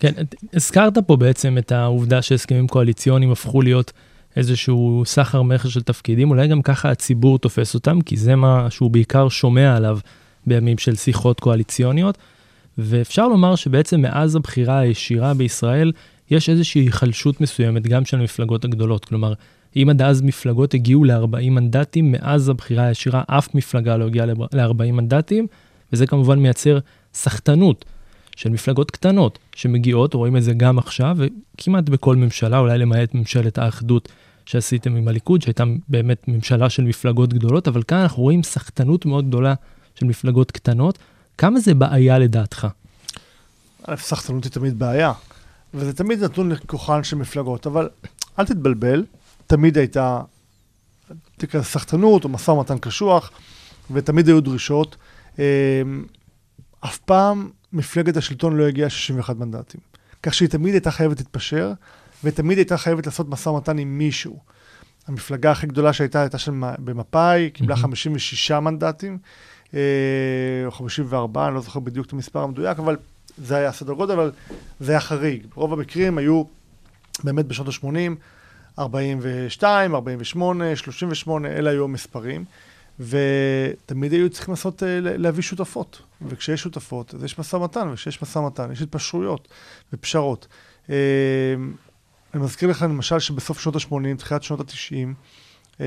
כן, 0.00 0.12
הזכרת 0.54 0.98
פה 0.98 1.16
בעצם 1.16 1.58
את 1.58 1.72
העובדה 1.72 2.22
שהסכמים 2.22 2.68
קואליציוניים 2.68 3.32
הפכו 3.32 3.62
להיות 3.62 3.92
איזשהו 4.36 5.02
סחר 5.06 5.42
מכר 5.42 5.68
של 5.68 5.82
תפקידים, 5.82 6.30
אולי 6.30 6.48
גם 6.48 6.62
ככה 6.62 6.90
הציבור 6.90 7.38
תופס 7.38 7.74
אותם, 7.74 8.00
כי 8.00 8.16
זה 8.16 8.36
מה 8.36 8.70
שהוא 8.70 8.90
בעיקר 8.90 9.28
שומע 9.28 9.76
עליו 9.76 9.98
בימים 10.46 10.78
של 10.78 10.96
שיחות 10.96 11.40
קואליציוניות. 11.40 12.18
ואפשר 12.78 13.28
לומר 13.28 13.56
שבעצם 13.56 14.00
מאז 14.00 14.36
הבחירה 14.36 14.78
הישירה 14.78 15.34
בישראל, 15.34 15.92
יש 16.30 16.48
איזושהי 16.48 16.80
היחלשות 16.80 17.40
מסוימת 17.40 17.86
גם 17.86 18.04
של 18.04 18.18
המפלגות 18.18 18.64
הגדולות. 18.64 19.04
כלומר, 19.04 19.32
אם 19.76 19.86
עד 19.90 20.02
אז 20.02 20.22
מפלגות 20.22 20.74
הגיעו 20.74 21.04
ל-40 21.04 21.50
מנדטים, 21.50 22.12
מאז 22.12 22.48
הבחירה 22.48 22.86
הישירה 22.86 23.22
אף 23.26 23.54
מפלגה 23.54 23.96
לא 23.96 24.04
הגיעה 24.04 24.26
ל-40 24.26 24.92
מנדטים, 24.92 25.46
וזה 25.92 26.06
כמובן 26.06 26.38
מייצר 26.38 26.78
סחטנות 27.14 27.84
של 28.36 28.50
מפלגות 28.50 28.90
קטנות 28.90 29.38
שמגיעות, 29.54 30.14
רואים 30.14 30.36
את 30.36 30.42
זה 30.42 30.52
גם 30.52 30.78
עכשיו, 30.78 31.16
וכמעט 31.18 31.88
בכל 31.88 32.16
ממשלה, 32.16 32.58
אולי 32.58 32.78
למעט 32.78 33.14
ממשלת 33.14 33.58
האחדות 33.58 34.08
שעשיתם 34.46 34.96
עם 34.96 35.08
הליכוד, 35.08 35.42
שהייתה 35.42 35.64
באמת 35.88 36.28
ממשלה 36.28 36.70
של 36.70 36.82
מפלגות 36.82 37.32
גדולות, 37.32 37.68
אבל 37.68 37.82
כאן 37.82 37.98
אנחנו 37.98 38.22
רואים 38.22 38.42
סחטנות 38.42 39.06
מאוד 39.06 39.28
גדולה 39.28 39.54
של 39.94 40.06
מפלגות 40.06 40.50
קטנות. 40.50 40.98
כמה 41.38 41.60
זה 41.60 41.74
בעיה 41.74 42.18
לדעתך? 42.18 42.66
א', 43.86 43.96
סחטנות 43.96 44.44
היא 44.44 44.52
תמיד 44.52 44.78
בעיה, 44.78 45.12
וזה 45.74 45.92
תמיד 45.92 46.24
נתון 46.24 46.52
לכוחן 46.52 47.04
של 47.04 47.16
מפלגות, 47.16 47.66
אבל 47.66 47.88
אל 48.38 48.44
תתבלבל, 48.44 49.04
תמיד 49.46 49.78
הייתה, 49.78 50.20
תקרא 51.36 51.62
סחטנות 51.62 52.24
או 52.24 52.28
משא 52.28 52.50
ומתן 52.50 52.78
קשוח, 52.78 53.30
ותמיד 53.90 54.28
היו 54.28 54.40
דרישות. 54.40 54.96
אמ, 55.38 55.44
אף 56.80 56.98
פעם 56.98 57.50
מפלגת 57.72 58.16
השלטון 58.16 58.56
לא 58.56 58.66
הגיעה 58.66 58.90
61 58.90 59.36
מנדטים. 59.36 59.80
כך 60.22 60.34
שהיא 60.34 60.48
תמיד 60.48 60.74
הייתה 60.74 60.90
חייבת 60.90 61.18
להתפשר, 61.18 61.72
ותמיד 62.24 62.58
הייתה 62.58 62.76
חייבת 62.76 63.06
לעשות 63.06 63.28
משא 63.28 63.48
ומתן 63.48 63.78
עם 63.78 63.98
מישהו. 63.98 64.38
המפלגה 65.06 65.50
הכי 65.50 65.66
גדולה 65.66 65.92
שהייתה 65.92 66.20
הייתה 66.20 66.38
שם 66.38 66.62
במפא"י, 66.78 67.50
קיבלה 67.50 67.76
56 67.76 68.50
מנדטים, 68.50 69.18
אה, 69.74 69.80
או 70.66 70.70
54, 70.70 71.46
אני 71.46 71.54
לא 71.54 71.60
זוכר 71.60 71.80
בדיוק 71.80 72.06
את 72.06 72.12
המספר 72.12 72.40
המדויק, 72.40 72.78
אבל 72.78 72.96
זה 73.38 73.56
היה 73.56 73.72
סדר 73.72 73.92
גודל, 73.92 74.12
אבל 74.12 74.32
זה 74.80 74.92
היה 74.92 75.00
חריג. 75.00 75.46
רוב 75.54 75.72
המקרים 75.72 76.18
היו 76.18 76.42
באמת 77.24 77.46
בשנות 77.46 77.68
ה-80, 77.68 78.14
42, 78.78 79.94
48, 79.94 80.76
38, 80.76 81.48
אלה 81.48 81.70
היו 81.70 81.84
המספרים. 81.84 82.44
ותמיד 83.00 84.12
היו 84.12 84.30
צריכים 84.30 84.52
לעשות, 84.52 84.82
אה, 84.82 84.98
להביא 85.00 85.42
שותפות. 85.42 86.02
וכשיש 86.22 86.60
שותפות, 86.60 87.14
אז 87.14 87.24
יש 87.24 87.38
משא 87.38 87.56
ומתן, 87.56 87.88
וכשיש 87.92 88.22
משא 88.22 88.38
ומתן, 88.38 88.72
יש 88.72 88.82
התפשרויות 88.82 89.48
ופשרות. 89.92 90.46
אה, 90.90 90.96
אני 92.34 92.42
מזכיר 92.42 92.68
לך 92.68 92.82
למשל 92.82 93.18
שבסוף 93.18 93.60
שנות 93.60 93.76
ה-80, 93.76 94.18
תחילת 94.18 94.42
שנות 94.42 94.60
ה-90, 94.60 95.08
אה, 95.80 95.86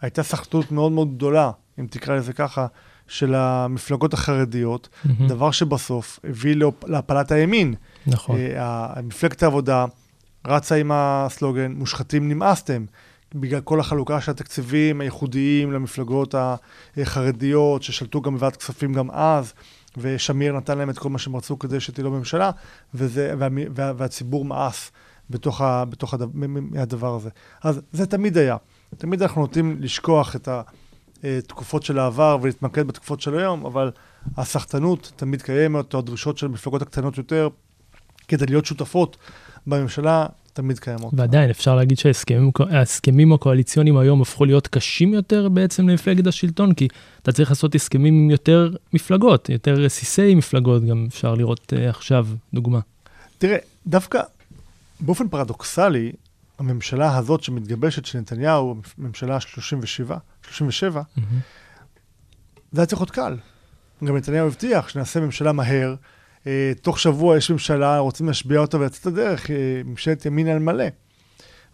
הייתה 0.00 0.22
סחטות 0.22 0.72
מאוד 0.72 0.92
מאוד 0.92 1.16
גדולה, 1.16 1.50
אם 1.78 1.86
תקרא 1.90 2.16
לזה 2.16 2.32
ככה, 2.32 2.66
של 3.08 3.34
המפלגות 3.34 4.14
החרדיות, 4.14 4.88
Mm-hmm. 4.88 5.28
דבר 5.28 5.50
שבסוף 5.50 6.20
הביא 6.24 6.56
להפלת 6.86 7.32
הימין. 7.32 7.74
נכון. 8.06 8.36
מפלגת 9.02 9.42
העבודה 9.42 9.84
רצה 10.46 10.74
עם 10.74 10.90
הסלוגן, 10.94 11.72
מושחתים 11.72 12.28
נמאסתם, 12.28 12.84
בגלל 13.34 13.60
כל 13.60 13.80
החלוקה 13.80 14.20
של 14.20 14.30
התקציבים 14.30 15.00
הייחודיים 15.00 15.72
למפלגות 15.72 16.34
החרדיות, 16.96 17.82
ששלטו 17.82 18.20
גם 18.20 18.34
בוועדת 18.34 18.56
כספים 18.56 18.92
גם 18.92 19.10
אז, 19.10 19.52
ושמיר 19.96 20.52
נתן 20.52 20.78
להם 20.78 20.90
את 20.90 20.98
כל 20.98 21.08
מה 21.08 21.18
שהם 21.18 21.36
רצו 21.36 21.58
כדי 21.58 21.80
שתהיה 21.80 22.04
לו 22.04 22.10
ממשלה, 22.10 22.50
וזה, 22.94 23.34
וה, 23.38 23.48
וה, 23.74 23.92
והציבור 23.96 24.44
מאס 24.44 24.90
בתוך, 25.30 25.60
ה, 25.60 25.84
בתוך 25.84 26.14
הדבר, 26.14 26.30
מהדבר 26.70 27.14
הזה. 27.14 27.30
אז 27.62 27.80
זה 27.92 28.06
תמיד 28.06 28.38
היה. 28.38 28.56
תמיד 28.98 29.22
אנחנו 29.22 29.40
נוטים 29.40 29.76
לשכוח 29.80 30.36
את 30.36 30.48
התקופות 31.24 31.82
של 31.82 31.98
העבר 31.98 32.38
ולהתמקד 32.42 32.86
בתקופות 32.86 33.20
של 33.20 33.38
היום, 33.38 33.66
אבל 33.66 33.90
הסחטנות 34.36 35.12
תמיד 35.16 35.42
קיימת, 35.42 35.94
או 35.94 35.98
הדרישות 35.98 36.38
של 36.38 36.46
המפלגות 36.46 36.82
הקטנות 36.82 37.18
יותר, 37.18 37.48
כדי 38.28 38.46
להיות 38.46 38.66
שותפות 38.66 39.16
בממשלה, 39.66 40.26
תמיד 40.56 40.78
קיימות. 40.78 41.12
ועדיין 41.16 41.50
אפשר 41.50 41.76
להגיד 41.76 41.98
שההסכמים 41.98 43.32
הקואליציוניים 43.32 43.96
היום 43.96 44.22
הפכו 44.22 44.44
להיות 44.44 44.66
קשים 44.68 45.14
יותר 45.14 45.48
בעצם 45.48 45.88
למפלגת 45.88 46.26
השלטון, 46.26 46.74
כי 46.74 46.88
אתה 47.22 47.32
צריך 47.32 47.50
לעשות 47.50 47.74
הסכמים 47.74 48.14
עם 48.14 48.30
יותר 48.30 48.70
מפלגות, 48.92 49.48
יותר 49.48 49.72
רסיסי 49.72 50.34
מפלגות, 50.34 50.84
גם 50.84 51.06
אפשר 51.08 51.34
לראות 51.34 51.72
uh, 51.72 51.88
עכשיו 51.88 52.26
דוגמה. 52.54 52.80
תראה, 53.38 53.56
דווקא 53.86 54.20
באופן 55.00 55.28
פרדוקסלי, 55.28 56.12
הממשלה 56.58 57.16
הזאת 57.16 57.42
שמתגבשת 57.42 58.04
של 58.04 58.18
נתניהו, 58.18 58.76
ממשלה 58.98 59.40
37, 59.40 60.16
37, 60.48 61.02
Mm-hmm. 61.02 61.20
זה 62.72 62.80
היה 62.80 62.86
צריך 62.86 63.00
להיות 63.00 63.10
קל. 63.10 63.36
גם 64.04 64.16
נתניהו 64.16 64.46
הבטיח 64.46 64.88
שנעשה 64.88 65.20
ממשלה 65.20 65.52
מהר, 65.52 65.94
תוך 66.82 67.00
שבוע 67.00 67.36
יש 67.36 67.50
ממשלה, 67.50 67.98
רוצים 67.98 68.26
להשביע 68.26 68.60
אותה 68.60 68.78
ולצאת 68.78 69.06
לדרך, 69.06 69.50
אה, 69.50 69.56
ממשלת 69.84 70.26
ימין 70.26 70.48
על 70.48 70.58
מלא. 70.58 70.84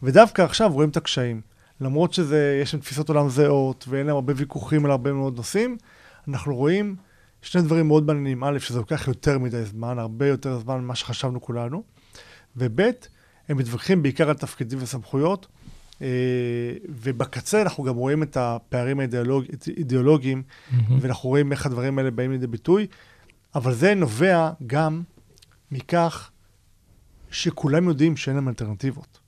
ודווקא 0.03 0.43
עכשיו 0.43 0.73
רואים 0.73 0.91
את 0.91 0.97
הקשיים. 0.97 1.41
למרות 1.81 2.13
שיש 2.13 2.75
להם 2.75 2.81
תפיסות 2.81 3.09
עולם 3.09 3.29
זהות, 3.29 3.85
ואין 3.89 4.07
להם 4.07 4.15
הרבה 4.15 4.33
ויכוחים 4.37 4.85
על 4.85 4.91
הרבה 4.91 5.13
מאוד 5.13 5.37
נושאים, 5.37 5.77
אנחנו 6.29 6.57
רואים 6.57 6.97
שני 7.43 7.63
דברים 7.63 7.87
מאוד 7.87 8.07
מעניינים. 8.07 8.45
א', 8.45 8.59
שזה 8.59 8.79
לוקח 8.79 9.09
יותר 9.09 9.39
מדי 9.39 9.65
זמן, 9.65 9.99
הרבה 9.99 10.27
יותר 10.27 10.59
זמן 10.59 10.81
ממה 10.81 10.95
שחשבנו 10.95 11.41
כולנו, 11.41 11.83
וב', 12.57 12.81
הם 13.49 13.57
מתווכחים 13.57 14.03
בעיקר 14.03 14.29
על 14.29 14.35
תפקידים 14.35 14.79
וסמכויות, 14.83 15.47
אה, 16.03 16.07
ובקצה 16.89 17.63
אנחנו 17.63 17.85
גם 17.85 17.95
רואים 17.95 18.23
את 18.23 18.37
הפערים 18.37 19.01
האידיאולוג- 19.01 19.47
האידיאולוגיים, 19.77 20.43
ואנחנו 21.01 21.29
רואים 21.29 21.53
איך 21.53 21.67
הדברים 21.67 21.99
האלה 21.99 22.11
באים 22.11 22.33
לידי 22.33 22.47
ביטוי, 22.47 22.87
אבל 23.55 23.75
זה 23.75 23.95
נובע 23.95 24.51
גם 24.67 25.03
מכך 25.71 26.31
שכולם 27.31 27.89
יודעים 27.89 28.17
שאין 28.17 28.37
להם 28.37 28.49
אלטרנטיבות. 28.49 29.19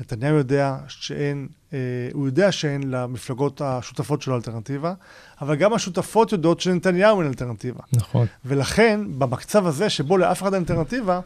נתניהו 0.00 0.36
יודע 0.36 0.76
שאין, 0.88 1.48
אה, 1.72 1.78
הוא 2.12 2.26
יודע 2.26 2.52
שאין 2.52 2.90
למפלגות 2.90 3.60
השותפות 3.60 4.22
שלו 4.22 4.36
אלטרנטיבה, 4.36 4.94
אבל 5.40 5.56
גם 5.56 5.72
השותפות 5.72 6.32
יודעות 6.32 6.60
שלנתניהו 6.60 7.20
אין 7.20 7.28
אלטרנטיבה. 7.28 7.80
נכון. 7.92 8.26
ולכן, 8.44 9.00
במצב 9.18 9.66
הזה 9.66 9.90
שבו 9.90 10.16
לאף 10.18 10.42
אחד 10.42 10.54
אין 10.54 10.62
אלטרנטיבה, 10.62 11.20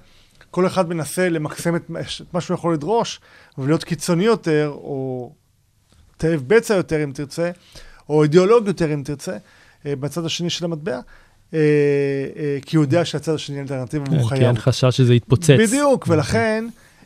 כל 0.51 0.67
אחד 0.67 0.89
מנסה 0.89 1.29
למקסם 1.29 1.77
את 1.77 1.91
מה- 1.91 2.01
את 2.01 2.35
מה 2.35 2.41
שהוא 2.41 2.55
יכול 2.55 2.75
לדרוש, 2.75 3.21
ולהיות 3.59 3.85
קיצוני 3.85 4.25
יותר, 4.25 4.71
או 4.75 5.33
תאב 6.17 6.43
בצע 6.47 6.75
יותר, 6.75 7.05
אם 7.05 7.13
תרצה, 7.15 7.51
או 8.09 8.23
אידיאולוג 8.23 8.67
יותר, 8.67 8.95
אם 8.95 9.03
תרצה, 9.05 9.37
אה, 9.87 9.97
בצד 9.97 10.25
השני 10.25 10.51
של 10.51 10.65
המטבע, 10.65 11.01
כי 12.63 12.77
הוא 12.77 12.85
יודע 12.85 13.05
שהצד 13.05 13.35
השני 13.35 13.61
אלטרנטיבה 13.61 14.05
והוא 14.05 14.17
כן, 14.17 14.23
כי 14.23 14.29
חייב. 14.29 14.43
אין 14.43 14.57
חשש 14.57 14.97
שזה 14.97 15.15
יתפוצץ. 15.15 15.51
בדיוק, 15.59 16.05
ולכן, 16.09 16.65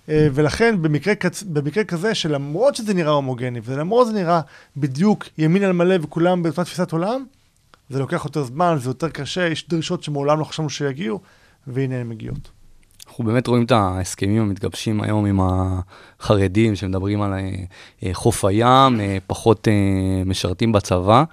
אה, 0.08 0.28
ולכן 0.34 0.82
במקרה. 0.82 1.14
במקרה 1.46 1.84
כזה, 1.84 2.14
שלמרות 2.14 2.76
שזה 2.76 2.94
נראה 2.94 3.12
הומוגני, 3.12 3.60
ולמרות 3.64 4.06
שזה 4.06 4.16
נראה 4.16 4.40
בדיוק 4.76 5.24
ימין 5.38 5.62
על 5.62 5.72
מלא 5.72 5.94
וכולם 6.02 6.42
באותה 6.42 6.64
תפיסת 6.64 6.92
עולם, 6.92 7.24
זה 7.90 7.98
לוקח 7.98 8.22
יותר 8.24 8.42
זמן, 8.42 8.76
זה 8.80 8.90
יותר 8.90 9.08
קשה, 9.08 9.46
יש 9.46 9.68
דרישות 9.68 10.02
שמעולם 10.02 10.38
לא 10.38 10.44
חשבנו 10.44 10.70
שיגיעו, 10.70 11.20
והנה 11.66 11.96
הן 11.96 12.08
מגיעות. 12.08 12.50
אנחנו 13.08 13.24
באמת 13.24 13.46
רואים 13.46 13.64
את 13.64 13.72
ההסכמים 13.72 14.42
המתגבשים 14.42 15.00
היום 15.00 15.26
עם 15.26 15.40
החרדים 15.42 16.76
שמדברים 16.76 17.22
על 17.22 17.32
אה, 17.32 17.50
אה, 18.04 18.10
חוף 18.12 18.44
הים, 18.44 19.00
אה, 19.00 19.18
פחות 19.26 19.68
אה, 19.68 20.22
משרתים 20.26 20.72
בצבא. 20.72 21.24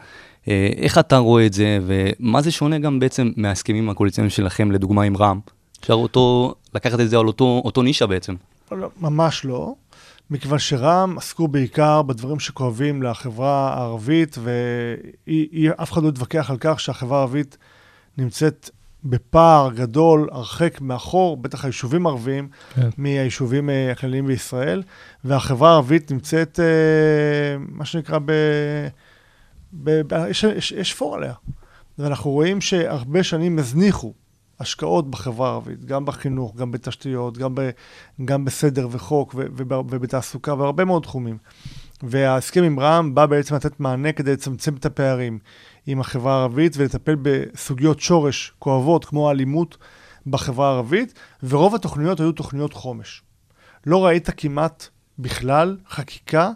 אה, 0.47 0.69
איך 0.77 0.97
אתה 0.97 1.17
רואה 1.17 1.45
את 1.45 1.53
זה, 1.53 1.79
ומה 1.87 2.41
זה 2.41 2.51
שונה 2.51 2.79
גם 2.79 2.99
בעצם 2.99 3.31
מההסכמים 3.35 3.89
הקואליציוניים 3.89 4.29
שלכם, 4.29 4.71
לדוגמה 4.71 5.03
עם 5.03 5.17
רע"מ? 5.17 5.39
אפשר 5.79 5.93
אותו, 5.93 6.55
לקחת 6.75 6.99
את 6.99 7.09
זה 7.09 7.17
על 7.17 7.27
אותו, 7.27 7.61
אותו 7.65 7.81
נישה 7.81 8.07
בעצם. 8.07 8.35
לא, 8.71 8.89
ממש 9.01 9.45
לא, 9.45 9.75
מכיוון 10.29 10.59
שרע"מ 10.59 11.17
עסקו 11.17 11.47
בעיקר 11.47 12.01
בדברים 12.01 12.39
שכואבים 12.39 13.03
לחברה 13.03 13.73
הערבית, 13.73 14.37
ואף 15.27 15.91
אחד 15.91 16.03
לא 16.03 16.09
יתווכח 16.09 16.49
על 16.49 16.57
כך 16.59 16.79
שהחברה 16.79 17.17
הערבית 17.17 17.57
נמצאת 18.17 18.69
בפער 19.03 19.69
גדול, 19.73 20.29
הרחק 20.31 20.81
מאחור, 20.81 21.37
בטח 21.37 21.65
היישובים 21.65 22.07
הערביים, 22.07 22.49
כן. 22.75 22.89
מהיישובים 22.97 23.69
אה, 23.69 23.91
הכלליים 23.91 24.27
בישראל, 24.27 24.83
והחברה 25.23 25.69
הערבית 25.69 26.11
נמצאת, 26.11 26.59
אה, 26.59 27.57
מה 27.69 27.85
שנקרא, 27.85 28.19
ב... 28.25 28.31
יש, 30.29 30.43
יש, 30.43 30.71
יש 30.71 30.93
פור 30.93 31.15
עליה. 31.15 31.33
ואנחנו 31.97 32.31
רואים 32.31 32.61
שהרבה 32.61 33.23
שנים 33.23 33.59
הזניחו 33.59 34.13
השקעות 34.59 35.11
בחברה 35.11 35.49
הערבית, 35.49 35.85
גם 35.85 36.05
בחינוך, 36.05 36.55
גם 36.55 36.71
בתשתיות, 36.71 37.37
גם, 37.37 37.55
ב, 37.55 37.69
גם 38.25 38.45
בסדר 38.45 38.87
וחוק 38.91 39.35
ו, 39.37 39.45
וב, 39.55 39.93
ובתעסוקה, 39.93 40.53
והרבה 40.53 40.85
מאוד 40.85 41.03
תחומים. 41.03 41.37
וההסכם 42.03 42.63
עם 42.63 42.79
רע"מ 42.79 43.15
בא 43.15 43.25
בעצם 43.25 43.55
לתת 43.55 43.79
מענה 43.79 44.11
כדי 44.11 44.33
לצמצם 44.33 44.75
את 44.75 44.85
הפערים 44.85 45.39
עם 45.87 45.99
החברה 45.99 46.33
הערבית 46.33 46.77
ולטפל 46.77 47.15
בסוגיות 47.21 47.99
שורש 47.99 48.53
כואבות 48.59 49.05
כמו 49.05 49.27
האלימות 49.27 49.77
בחברה 50.27 50.67
הערבית, 50.67 51.13
ורוב 51.43 51.75
התוכניות 51.75 52.19
היו 52.19 52.31
תוכניות 52.31 52.73
חומש. 52.73 53.21
לא 53.85 54.05
ראית 54.05 54.29
כמעט 54.37 54.87
בכלל 55.19 55.77
חקיקה 55.89 56.51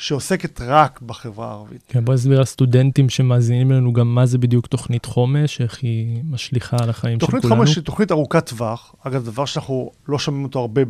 שעוסקת 0.00 0.60
רק 0.60 1.00
בחברה 1.00 1.48
הערבית. 1.48 1.84
כן, 1.88 2.04
בוא 2.04 2.14
נסביר 2.14 2.40
לסטודנטים 2.40 3.08
שמאזינים 3.08 3.70
לנו 3.72 3.92
גם 3.92 4.14
מה 4.14 4.26
זה 4.26 4.38
בדיוק 4.38 4.66
תוכנית 4.66 5.04
חומש, 5.04 5.60
איך 5.60 5.78
היא 5.82 6.22
משליכה 6.24 6.76
על 6.82 6.90
החיים 6.90 7.20
של 7.20 7.26
תוכנית 7.26 7.42
כולנו. 7.42 7.56
חומש 7.56 7.76
היא 7.76 7.84
תוכנית 7.84 8.12
ארוכת 8.12 8.46
טווח, 8.48 8.94
אגב, 9.02 9.24
דבר 9.24 9.44
שאנחנו 9.44 9.90
לא 10.08 10.18
שומעים 10.18 10.44
אותו 10.44 10.58
הרבה 10.58 10.82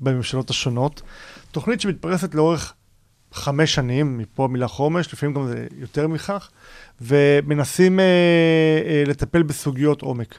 בממשלות 0.00 0.50
השונות. 0.50 1.02
תוכנית 1.50 1.80
שמתפרסת 1.80 2.34
לאורך 2.34 2.74
חמש 3.32 3.74
שנים, 3.74 4.18
מפה 4.18 4.44
המילה 4.44 4.68
חומש, 4.68 5.12
לפעמים 5.12 5.34
גם 5.34 5.46
זה 5.46 5.66
יותר 5.78 6.08
מכך, 6.08 6.50
ומנסים 7.00 8.00
אה, 8.00 8.04
אה, 8.86 9.02
לטפל 9.06 9.42
בסוגיות 9.42 10.02
עומק. 10.02 10.38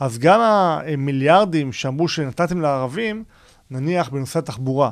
אז 0.00 0.18
גם 0.18 0.40
המיליארדים 0.40 1.72
שאמרו 1.72 2.08
שנתתם 2.08 2.60
לערבים, 2.60 3.24
נניח 3.70 4.08
בנושא 4.08 4.38
התחבורה, 4.38 4.90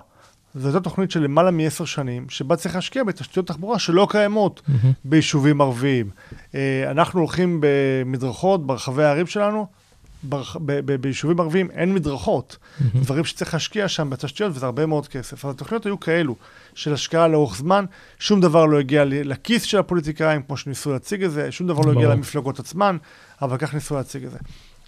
זו 0.57 0.69
הייתה 0.69 0.81
תוכנית 0.81 1.11
של 1.11 1.23
למעלה 1.23 1.51
מעשר 1.51 1.85
שנים, 1.85 2.27
שבה 2.29 2.57
צריך 2.57 2.75
להשקיע 2.75 3.05
בתשתיות 3.05 3.47
תחבורה 3.47 3.79
שלא 3.79 4.07
קיימות 4.11 4.63
מהמם. 4.69 4.93
ביישובים 5.05 5.61
ערביים. 5.61 6.11
אה, 6.55 6.91
אנחנו 6.91 7.21
הולכים 7.21 7.61
במדרכות 7.61 8.67
ברחבי 8.67 9.05
הערים 9.05 9.27
שלנו, 9.27 9.67
ברח, 10.23 10.57
ב, 10.57 10.73
ב, 10.73 10.97
ביישובים 10.97 11.41
ערביים 11.41 11.71
אין 11.71 11.95
מדרכות, 11.95 12.57
מהמם. 12.81 13.01
דברים 13.03 13.25
שצריך 13.25 13.55
להשקיע 13.55 13.89
שם 13.89 14.11
בתשתיות 14.11 14.53
וזה 14.55 14.67
הרבה 14.67 14.87
מאוד 14.87 15.09
כסף. 15.09 15.45
אז 15.45 15.51
התוכניות 15.51 15.87
היו 15.87 16.01
כאלו, 16.01 16.37
של 16.75 16.93
השקעה 16.93 17.29
לאורך 17.29 17.57
זמן, 17.57 17.85
שום 18.19 18.41
דבר 18.41 18.67
לא 18.67 18.79
הגיע 18.79 19.05
לכיס 19.07 19.63
של 19.63 19.79
הפוליטיקאים, 19.79 20.43
כמו 20.43 20.57
שניסו 20.57 20.93
להציג 20.93 21.25
את 21.25 21.31
זה, 21.31 21.53
שום 21.53 21.67
דבר 21.67 21.81
לא 21.81 21.93
הגיע. 21.93 22.09
למפלגות 22.09 22.59
עצמן, 22.59 22.97
אבל 23.43 23.57
כך 23.57 23.75
ניסו 23.75 23.95
להציג 23.95 24.25
את 24.25 24.31
זה. 24.31 24.39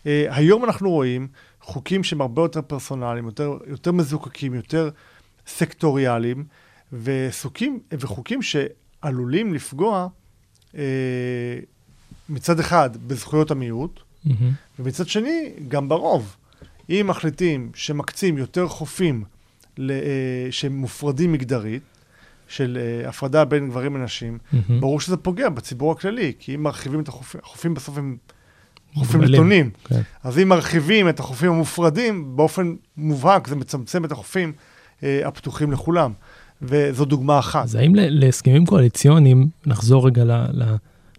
אה, 0.07 0.27
היום 0.31 0.65
אנחנו 0.65 0.91
רואים 0.91 1.29
חוקים 1.63 2.05
שהם 2.05 2.21
הרבה 2.21 2.43
יותר 2.43 2.63
פרסונליים, 2.63 3.27
יותר, 3.27 3.57
יותר 3.67 3.93
מזוקקים, 3.93 4.55
יותר 4.55 4.91
סקטוריאליים, 5.49 6.45
וסוקים, 6.93 7.79
וחוקים 8.01 8.41
שעלולים 8.43 9.55
לפגוע 9.55 10.09
אה, 10.77 10.83
מצד 12.29 12.61
אחד 12.61 12.91
בזכויות 13.07 13.51
המיעוט, 13.51 14.01
מהמם. 14.25 14.53
ומצד 14.79 15.09
שני, 15.09 15.53
גם 15.69 15.89
ברוב. 15.89 16.37
אם 16.91 17.07
מחליטים 17.09 17.71
שמקצים 17.75 18.39
יותר 18.39 18.69
חופים 18.69 19.25
ל- 19.79 19.91
אה, 19.91 19.97
שהם 20.51 20.73
מופרדים 20.77 21.33
מגדרית, 21.33 21.83
של 22.49 22.79
אה, 22.81 23.09
הפרדה 23.09 23.45
בין 23.45 23.69
גברים 23.69 23.97
לנשים, 23.97 24.39
מהמם. 24.53 24.81
ברור 24.81 25.01
שזה 25.01 25.17
פוגע 25.17 25.49
בציבור 25.49 25.93
הכללי, 25.93 26.33
כי 26.39 26.55
אם 26.55 26.63
מרחיבים 26.63 27.01
את 27.01 27.09
החופים, 27.09 27.41
החופים 27.45 27.75
בסוף 27.75 27.99
הם 27.99 28.17
חופים. 28.95 29.21
נתונים. 29.25 29.71
כן. 29.85 30.01
אז 30.25 30.39
אם 30.39 30.49
מרחיבים 30.49 31.09
את 31.09 31.21
החופים 31.21 31.53
המופרדים, 31.53 32.37
באופן 32.37 32.75
מובהק 32.97 33.49
זה 33.49 33.57
מצמצם 33.57 34.05
את 34.05 34.13
החופים 34.13 34.53
הפתוחים 35.03 35.73
לכולם. 35.73 36.13
וזו 36.63 37.05
דוגמה 37.05 37.39
אחת. 37.39 37.65
אז 37.65 37.75
האם 37.75 37.93
להסכמים 37.95 38.67
קואליציוניים, 38.67 39.49
נחזור 39.67 40.07
רגע 40.07 40.25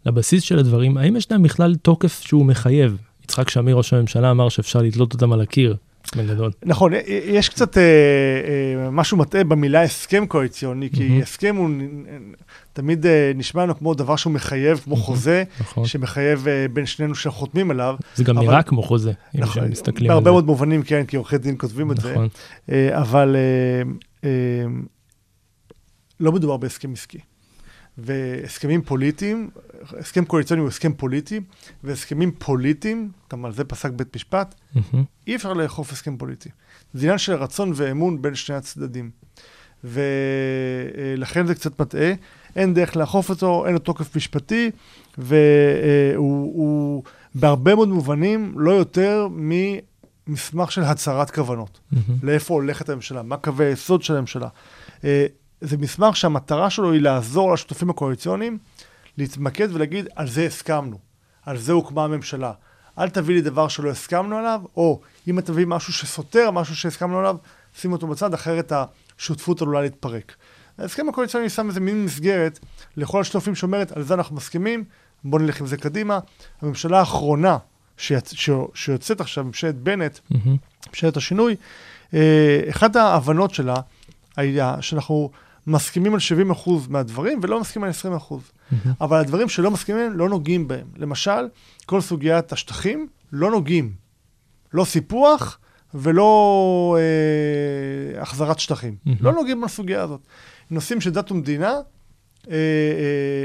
לבסיס 0.06 0.44
של 0.44 0.60
הדברים, 0.60 0.98
האם 0.98 1.16
יש 1.16 1.32
להם 1.32 1.44
בכלל 1.44 1.76
תוקף 1.76 2.22
שהוא 2.22 2.46
מחייב? 2.46 2.98
יצחק 3.24 3.50
שמיר, 3.50 3.76
ראש 3.76 3.94
הממשלה, 3.94 4.32
אמר 4.32 4.50
שאפשר 4.50 4.82
לתלות 4.82 5.14
אותם 5.14 5.34
על 5.34 5.42
הקיר, 5.42 5.76
בגדול. 6.18 6.52
נכון, 6.66 6.94
אה, 6.94 7.00
אה, 7.08 7.20
יש 7.26 7.50
קצת 7.50 7.78
אה, 7.78 7.84
אה, 7.84 8.90
משהו 8.92 9.18
מטעה 9.18 9.44
במילה 9.44 9.82
הסכם 9.84 10.26
קואליציוני, 10.28 10.90
כי 10.90 11.10
מהמם. 11.10 11.22
הסכם 11.22 11.56
הוא 11.56 11.70
נ- 11.70 12.34
תמיד 12.74 13.06
אה, 13.06 13.32
נשמע 13.36 13.64
לנו 13.64 13.78
כמו 13.78 13.94
דבר 13.94 14.16
שהוא 14.16 14.34
מחייב, 14.34 14.78
כמו 14.84 14.96
מהמם. 14.96 15.06
חוזה, 15.06 15.44
נכון. 15.60 15.86
שמחייב 15.86 16.48
אה, 16.48 16.66
בין 16.74 16.86
שנינו 16.86 17.16
שחותמים 17.16 17.72
עליו. 17.72 17.96
זה 18.16 18.24
גם 18.24 18.38
אבל- 18.38 18.48
נראה 18.48 18.64
כמו 18.64 18.84
חוזה, 18.84 19.12
אם 19.36 19.40
נכון, 19.40 19.64
מסתכלים 19.68 20.12
על 20.12 20.16
בהרבה 20.16 20.30
זה. 20.30 20.32
מאוד 20.32 20.46
מובנים, 20.46 20.84
כן, 20.84 21.06
כי 21.06 21.16
עורכי 21.18 21.38
דין 21.38 21.56
כותבים 21.58 21.92
את 21.92 21.98
זה. 22.02 22.12
נכון. 22.12 22.28
אה, 22.72 23.02
אבל 23.02 23.36
אה, 23.36 23.82
אה, 24.30 24.66
לא 26.20 26.32
מדובר 26.32 26.58
בהסכם 26.58 26.94
עסקי. 26.94 27.18
והסכמים 28.02 28.82
פוליטיים, 28.82 29.50
הסכם 30.00 30.26
קואליציוני 30.26 30.62
הוא 30.62 30.70
הסכם 30.70 30.94
פוליטי, 30.94 31.40
והסכמים 31.84 32.32
פוליטיים, 32.32 33.12
גם 33.32 33.46
על 33.46 33.54
זה 33.54 33.64
פסק 33.64 33.92
בית 33.92 34.16
משפט, 34.16 34.56
מהמם. 34.74 35.04
אי 35.28 35.36
אפשר 35.36 35.54
לאכוף 35.54 35.92
הסכם 35.92 36.18
פוליטי. 36.18 36.50
זה 36.94 37.06
עניין 37.06 37.18
של 37.18 37.34
רצון 37.34 37.72
ואמון 37.76 38.22
בין 38.22 38.36
שני 38.36 38.56
הצדדים. 38.56 39.10
ולכן 39.84 41.48
זה 41.48 41.56
קצת 41.56 41.82
מטעה, 41.82 42.12
אין 42.56 42.74
דרך 42.74 42.96
לאכוף 42.96 43.30
אותו, 43.30 43.66
אין 43.66 43.74
לו 43.74 43.80
תוקף 43.80 44.16
משפטי, 44.16 44.72
והוא 45.18 46.16
הוא 46.56 47.04
בהרבה 47.36 47.76
מאוד 47.76 47.90
מובנים 47.90 48.54
לא 48.56 48.72
יותר 48.72 49.28
ממסמך 49.32 50.72
של 50.72 50.84
הצהרת 50.84 51.32
כוונות. 51.32 51.80
מהמם. 51.92 52.18
לאיפה 52.24 52.54
הולכת 52.54 52.90
הממשלה, 52.90 53.24
מה 53.24 53.38
קווי 53.38 53.66
היסוד 53.66 54.04
של 54.04 54.16
הממשלה. 54.16 54.48
זה 55.62 55.78
מסמך 55.78 56.18
שהמטרה 56.18 56.70
שלו 56.70 56.92
היא 56.92 57.02
לעזור 57.02 57.54
לשותפים 57.54 57.90
הקואליציוניים 57.90 58.58
להתמקד 59.18 59.76
ולהגיד, 59.76 60.08
על 60.16 60.28
זה 60.28 60.46
הסכמנו, 60.46 60.98
על 61.46 61.58
זה 61.58 61.72
הוקמה 61.72 62.04
הממשלה. 62.04 62.52
אל 62.98 63.10
תביא 63.10 63.36
לי 63.36 63.42
דבר 63.42 63.68
שלא 63.68 63.90
הסכמנו 63.90 64.38
עליו, 64.38 64.62
או 64.78 65.02
אם 65.28 65.40
אתה 65.40 65.52
תביא 65.52 65.66
משהו 65.66 65.94
שסותר 65.94 66.52
משהו 66.52 66.76
שהסכמנו 66.76 67.20
עליו, 67.20 67.36
שים 67.78 67.92
אותו 67.92 68.08
בצד, 68.08 68.34
אחרת 68.34 68.72
השותפות 69.18 69.62
עלולה 69.62 69.82
להתפרק. 69.82 70.36
ההסכם 70.78 71.10
הקואליציוני 71.10 71.50
שם 71.50 71.68
איזה 71.68 71.80
מין 71.80 72.06
מסגרת 72.06 72.60
לכל 72.98 73.22
השותפים 73.22 73.56
שאומרת, 73.56 73.92
על 73.92 74.04
זה 74.04 74.14
אנחנו 74.14 74.36
מסכימים, 74.36 74.84
בואו 75.24 75.42
נלך 75.42 75.62
עם 75.62 75.68
זה 75.68 75.78
קדימה. 75.78 76.20
הממשלה 76.62 77.00
האחרונה 77.00 77.58
שיצ... 77.98 78.34
ש... 78.34 78.50
שיוצאת 78.74 79.22
עכשיו, 79.22 79.44
ממשלת 79.44 79.76
בנט, 79.76 80.20
מהמם. 80.30 80.58
ממשלת 80.88 81.18
השינוי, 81.18 81.56
אה, 82.14 82.62
אחת 82.70 82.96
ההבנות 82.96 83.54
שלה 83.54 83.76
היה 84.38 84.76
שאנחנו 84.82 85.30
מסכימים 85.70 86.14
על 86.14 86.20
70% 86.66 86.70
מהדברים 86.90 87.40
ולא 87.42 87.62
מסכימים 87.62 87.90
על 87.90 88.14
20%. 88.14 88.34
מהמם. 88.72 88.94
אבל 89.02 89.18
הדברים 89.18 89.50
שלא 89.50 89.72
מסכימים 89.72 90.12
לא 90.14 90.30
נוגעים 90.30 90.68
בהם. 90.68 90.88
למשל, 90.98 91.48
כל 91.86 92.02
סוגיית 92.02 92.52
השטחים, 92.52 93.08
לא 93.32 93.52
נוגעים. 93.52 93.94
לא 94.74 94.86
סיפוח 94.86 95.60
ולא 95.94 96.98
אה, 97.00 98.22
החזרת 98.22 98.60
שטחים. 98.60 98.96
מהמם. 99.06 99.18
לא 99.22 99.32
נוגעים 99.32 99.62
בסוגיה 99.62 100.04
הזאת. 100.04 100.22
נושאים 100.72 101.02
של 101.02 101.10
דת 101.10 101.32
ומדינה, 101.32 101.74
אה, 102.50 102.56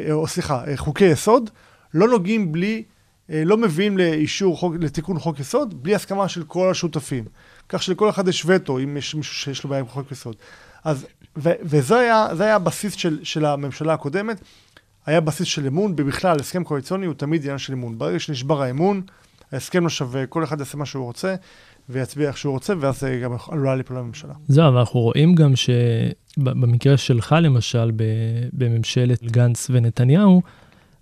אה, 0.09 0.13
או 0.13 0.27
סליחה, 0.27 0.65
אה, 0.67 0.77
חוקי 0.77 1.05
יסוד, 1.05 1.51
לא 1.95 2.09
נוגעים 2.09 2.53
בלי, 2.53 2.83
אה, 3.31 3.43
לא 3.45 3.57
מביאים 3.57 3.99
לאישור, 3.99 4.59
חוק, 4.59 4.75
לתיקון 4.81 5.19
חוק 5.19 5.41
יסוד, 5.41 5.83
בלי 5.83 5.95
הסכמה 5.95 6.29
של 6.29 6.45
כל 6.45 6.71
השותפים. 6.71 7.25
כך 7.69 7.83
שלכל 7.83 8.11
אחד 8.11 8.29
יש 8.29 8.45
וטו, 8.47 8.79
אם 8.79 8.97
יש 8.97 9.15
מישהו 9.15 9.35
שיש 9.35 9.65
לו 9.65 9.71
בעיה 9.71 9.81
עם 9.81 9.89
חוק 9.89 10.13
יסוד. 10.13 10.37
אז, 10.85 11.07
ו, 11.37 11.51
וזה 11.63 11.99
היה, 11.99 12.27
היה 12.41 12.55
הבסיס 12.55 12.95
של, 12.95 13.19
של 13.23 13.45
הממשלה 13.45 13.93
הקודמת, 13.93 14.41
היה 15.07 15.21
בסיס 15.21 15.47
של 15.47 15.67
אמון, 15.67 15.95
ובכלל, 15.97 16.41
הסכם 16.41 16.65
קואליציוני 16.65 17.07
הוא 17.07 17.15
תמיד 17.15 17.43
עניין 17.43 17.59
של 17.59 17.73
אמון. 17.73 17.99
ברגע 17.99 18.19
שנשבר 18.19 18.63
האמון, 18.63 19.03
ההסכם 19.53 19.83
לא 19.83 19.89
שווה, 19.89 20.27
כל 20.27 20.45
אחד 20.45 20.59
יעשה 20.59 20.79
מה 20.79 20.87
שהוא 20.87 21.05
רוצה, 21.05 21.35
ויצביע 21.89 22.29
איך 22.29 22.39
שהוא 22.39 22.53
רוצה, 22.53 22.75
ואז 22.81 23.05
גם 23.23 23.33
עלולה 23.49 23.77
ליפול 23.77 23.97
לממשלה. 23.97 24.35
זהו, 24.49 24.69
אבל 24.69 24.79
אנחנו 24.79 25.01
רואים 25.01 25.35
גם 25.35 25.53
שבמקרה 25.57 26.97
שלך 26.97 27.37
למשל, 27.41 27.91
בממשלת 28.53 29.23
גנץ 29.23 29.67
ונתניהו, 29.71 30.43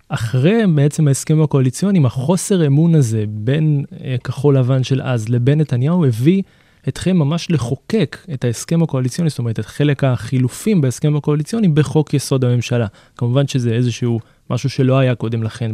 אחרי 0.09 0.61
בעצם 0.75 1.07
ההסכם 1.07 1.41
הקואליציוני, 1.41 1.99
החוסר 2.05 2.67
אמון 2.67 2.95
הזה 2.95 3.23
בין 3.27 3.85
אה, 4.03 4.15
כחול 4.23 4.57
לבן 4.57 4.83
של 4.83 5.01
אז 5.01 5.29
לבין 5.29 5.61
נתניהו, 5.61 6.05
הביא 6.05 6.41
אתכם 6.87 7.17
ממש 7.17 7.51
לחוקק 7.51 8.17
את 8.33 8.43
ההסכם 8.43 8.83
הקואליציוני, 8.83 9.29
זאת 9.29 9.39
אומרת, 9.39 9.59
את 9.59 9.65
חלק 9.65 10.03
החילופים 10.03 10.81
בהסכם 10.81 11.15
הקואליציוני 11.15 11.67
בחוק 11.67 12.13
יסוד 12.13 12.45
הממשלה. 12.45 12.87
כמובן 13.17 13.47
שזה 13.47 13.71
איזשהו 13.71 14.19
משהו 14.49 14.69
שלא 14.69 14.97
היה 14.97 15.15
קודם 15.15 15.43
לכן 15.43 15.71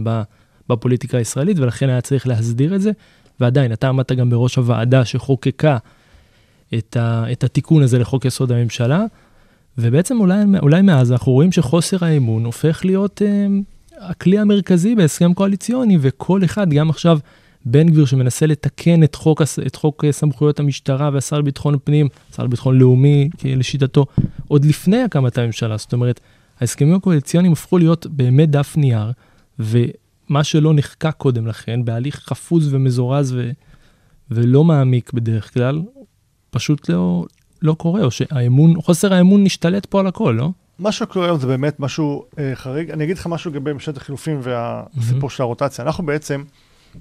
בפוליטיקה 0.69 1.17
הישראלית, 1.17 1.60
ולכן 1.60 1.89
היה 1.89 2.02
צריך 2.02 2.28
להסדיר 2.28 2.76
את 2.76 2.82
זה, 2.82 2.91
ועדיין, 3.39 3.74
אתה 3.74 3.89
עמדת 3.89 4.12
גם 4.12 4.30
בראש 4.30 4.56
הוועדה 4.56 5.06
שחוקקה 5.06 5.78
את, 6.78 6.98
ה, 6.98 7.32
את 7.32 7.43
התיקון 7.43 7.84
הזה 7.84 8.00
לחוק 8.00 8.26
יסוד 8.26 8.52
הממשלה, 8.52 9.06
ובעצם 9.78 10.19
אולי, 10.19 10.43
אולי 10.62 10.82
מאז 10.82 11.12
אנחנו 11.12 11.32
רואים 11.32 11.52
שחוסר 11.52 12.06
האמון 12.06 12.45
הופך 12.45 12.86
להיות 12.86 13.22
אה, 13.22 13.48
הכלי 14.00 14.39
המרכזי 14.39 14.95
בהסכם 14.95 15.34
קואליציוני, 15.34 15.98
וכל 16.02 16.43
אחד, 16.43 16.69
גם 16.69 16.89
עכשיו 16.89 17.19
בן 17.65 17.89
גביר 17.89 18.06
שמנסה 18.06 18.45
לתקן 18.45 19.04
את 19.04 19.15
חוק, 19.15 19.41
את 19.67 19.76
חוק 19.76 20.06
אה, 20.06 20.12
סמכויות 20.12 20.60
המשטרה 20.60 21.10
והשר 21.13 21.39
לביטחון 21.39 21.78
פנים, 21.84 22.08
השר 22.32 22.43
לביטחון 22.43 22.80
לאומי 22.80 23.30
לשיטתו, 23.45 24.06
עוד 24.48 24.65
לפני 24.65 25.04
הקמת 25.04 25.38
הממשלה, 25.38 25.78
זאת 25.78 25.93
אומרת, 25.93 26.19
ההסכמים 26.60 26.95
הקואליציוניים 26.95 27.54
הפכו 27.54 27.78
להיות 27.78 28.08
באמת 28.08 28.50
דף 28.50 28.78
נייר, 28.78 29.12
ומה 29.60 30.43
שלא 30.43 30.74
נחקק 30.74 31.13
קודם 31.17 31.48
לכן, 31.48 31.86
בהליך 31.86 32.15
חפוז 32.15 32.74
ומזורז 32.74 33.34
ו... 33.34 33.52
ולא 34.32 34.63
מעמיק 34.63 35.13
בדרך 35.13 35.54
כלל, 35.54 35.82
פשוט 36.50 36.89
לא, 36.89 37.26
לא 37.62 37.74
קורה, 37.74 38.04
או 38.04 38.12
שהאמון, 38.12 38.82
חוסר 38.82 39.13
האמון 39.13 39.43
נשתלט 39.43 39.86
פה 39.86 40.00
על 40.00 40.08
הכל, 40.08 40.36
לא? 40.38 40.50
מה 40.80 40.91
שקורה 40.91 41.26
היום 41.26 41.39
זה 41.39 41.48
באמת 41.48 41.80
משהו 41.80 42.26
אה, 42.39 42.52
חריג. 42.56 42.91
אני 42.91 43.04
אגיד 43.04 43.17
לך 43.17 43.28
משהו 43.28 43.52
לגבי 43.52 43.74
ממשלת 43.74 43.98
החילופים 43.98 44.39
והסיפור 44.43 45.30
של 45.30 45.43
הרוטציה. 45.43 45.86
אנחנו 45.86 46.06
בעצם 46.06 46.43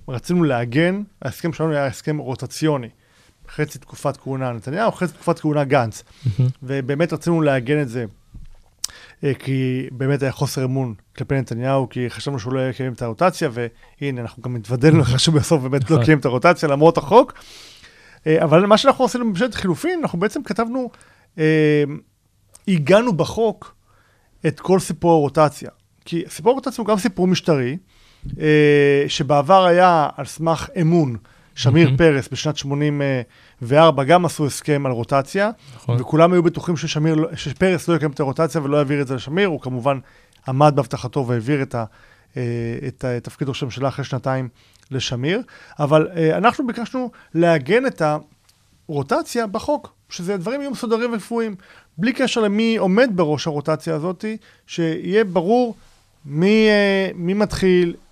רצינו 0.08 0.44
לעגן, 0.44 1.02
ההסכם 1.22 1.52
שלנו 1.52 1.72
היה 1.72 1.86
הסכם 1.86 2.18
רוטציוני. 2.18 2.88
חצי 3.48 3.78
תקופת 3.78 4.16
כהונה 4.16 4.52
נתניהו, 4.52 4.92
חצי 4.92 5.12
תקופת 5.12 5.38
כהונה 5.38 5.64
גנץ. 5.64 6.02
ובאמת 6.62 7.12
רצינו 7.12 7.40
לעגן 7.40 7.82
את 7.82 7.88
זה, 7.88 8.04
אה, 9.24 9.34
כי 9.34 9.88
באמת 9.92 10.22
היה 10.22 10.32
חוסר 10.32 10.64
אמון 10.64 10.94
כלפי 11.16 11.34
נתניהו, 11.34 11.88
כי 11.88 12.10
חשבנו 12.10 12.38
שהוא 12.38 12.52
לא 12.52 12.68
יקיים 12.68 12.92
את 12.92 13.02
הרוטציה, 13.02 13.48
והנה, 13.52 14.20
אנחנו 14.20 14.42
גם 14.42 14.56
התוודענו 14.56 14.98
לכך 14.98 15.20
שבסוף 15.20 15.62
באמת 15.62 15.90
לא 15.90 15.96
נכון. 15.96 16.04
קיים 16.04 16.18
את 16.18 16.24
הרוטציה 16.24 16.68
למרות 16.68 16.98
החוק. 16.98 17.32
אה, 18.26 18.44
אבל 18.44 18.66
מה 18.66 18.78
שאנחנו 18.78 19.04
עשינו 19.04 19.24
בממשלת 19.24 19.54
חילופין, 19.54 20.00
אנחנו 20.02 20.18
בעצם 20.18 20.42
כתבנו, 20.42 20.90
אה, 21.38 21.84
עיגנו 22.66 23.12
בחוק 23.12 23.74
את 24.46 24.60
כל 24.60 24.78
סיפור 24.78 25.12
הרוטציה. 25.12 25.70
כי 26.04 26.24
סיפור 26.28 26.52
הרוטציה 26.52 26.82
הוא 26.82 26.86
גם 26.86 26.98
סיפור 26.98 27.26
משטרי, 27.26 27.76
שבעבר 29.08 29.64
היה 29.64 30.08
על 30.16 30.24
סמך 30.24 30.68
אמון. 30.80 31.16
שמיר 31.54 31.84
מהמם. 31.84 31.96
פרס 31.96 32.28
בשנת 32.32 32.56
84 32.56 34.04
גם 34.04 34.24
עשו 34.24 34.46
הסכם 34.46 34.86
על 34.86 34.92
רוטציה, 34.92 35.50
נכון. 35.74 36.00
וכולם 36.00 36.32
היו 36.32 36.42
בטוחים 36.42 36.76
ששמיר, 36.76 37.14
לא- 37.14 37.28
שפרס 37.36 37.88
לא 37.88 37.94
יקיים 37.94 38.10
את 38.10 38.20
הרוטציה 38.20 38.60
ולא 38.62 38.76
יעביר 38.76 39.00
את 39.00 39.06
זה 39.06 39.14
לשמיר, 39.14 39.48
הוא 39.48 39.60
כמובן 39.60 39.98
עמד 40.48 40.72
בהבטחתו 40.76 41.26
והעביר 41.26 41.62
את, 41.62 41.74
ה, 41.74 41.84
אה, 42.36 42.42
את, 42.88 43.04
ה- 43.04 43.16
את 43.16 43.24
תפקיד 43.24 43.48
ראש 43.48 43.62
הממשלה 43.62 43.88
אחרי 43.88 44.04
שנתיים 44.04 44.48
לשמיר, 44.90 45.42
אבל 45.78 46.08
אה, 46.16 46.36
אנחנו 46.36 46.66
ביקשנו 46.66 47.10
לעגן 47.34 47.86
את 47.86 48.02
הרוטציה 48.88 49.46
בחוק, 49.46 49.92
שזה 50.08 50.36
דברים 50.36 50.60
יהיו 50.60 50.70
מסודרים 50.70 51.10
וקפואים, 51.12 51.54
בלי 51.98 52.12
קשר 52.12 52.40
למי 52.40 52.76
עומד 52.76 53.10
בראש 53.14 53.46
הרוטציה 53.46 53.94
הזאת, 53.94 54.24
שיהיה 54.66 55.24
ברור 55.24 55.74
מי, 56.24 56.68
אה, 56.68 57.10
מי 57.14 57.34
מתחיל, 57.34 57.94
אה, 57.94 58.07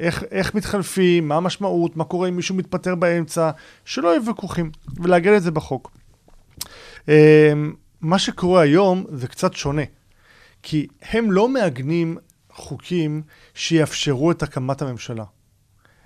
איך, 0.00 0.24
איך 0.30 0.54
מתחלפים, 0.54 1.28
מה 1.28 1.36
המשמעות, 1.36 1.96
מה 1.96 2.04
קורה 2.04 2.28
אם 2.28 2.36
מישהו 2.36 2.54
מתפטר 2.54 2.94
באמצע, 2.94 3.50
שלא 3.84 4.08
יהיו 4.08 4.26
ויכוחים, 4.26 4.70
ולעגן 4.96 5.36
את 5.36 5.42
זה 5.42 5.50
בחוק. 5.50 5.90
אה, 7.08 7.52
מה 8.00 8.18
שקורה 8.18 8.62
היום 8.62 9.04
זה 9.12 9.28
קצת 9.28 9.54
שונה, 9.54 9.82
כי 10.62 10.86
הם 11.02 11.32
לא 11.32 11.48
מעגנים 11.48 12.18
חוקים 12.52 13.22
שיאפשרו 13.54 14.30
את 14.30 14.42
הקמת 14.42 14.82
הממשלה. 14.82 15.24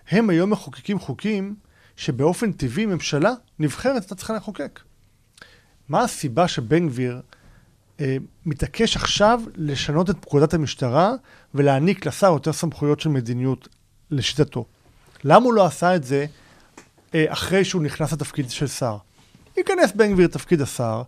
הם 0.08 0.30
היום 0.30 0.50
מחוקקים 0.50 0.98
חוקים 0.98 1.54
שבאופן 1.96 2.52
טבעי 2.52 2.86
ממשלה 2.86 3.32
נבחרת 3.58 4.02
הייתה 4.02 4.14
צריכה 4.14 4.34
לחוקק. 4.34 4.80
מה 5.88 6.02
הסיבה 6.02 6.48
שבן 6.48 6.88
גביר 6.88 7.14
אה, 7.14 7.20
מתעקש 8.46 8.96
עכשיו 8.96 9.40
לשנות 9.56 10.10
את 10.10 10.16
פקודת 10.20 10.54
המשטרה 10.54 11.12
ולהעניק 11.54 12.06
לשר 12.06 12.32
יותר 12.32 12.52
סמכויות 12.52 13.00
של 13.00 13.08
מדיניות 13.08 13.68
לשיטתו? 14.10 14.64
למה 15.24 15.44
הוא 15.44 15.52
לא 15.52 15.66
עשה 15.66 15.96
את 15.96 16.04
זה 16.04 16.26
אה, 17.14 17.24
אחרי 17.28 17.64
שהוא 17.64 17.82
נכנס 17.82 18.12
לתפקיד 18.12 18.50
של 18.50 18.66
שר? 18.66 18.96
ייכנס 19.56 19.92
בן 19.92 20.12
גביר 20.12 20.26
לתפקיד 20.26 20.60
השר, 20.60 21.02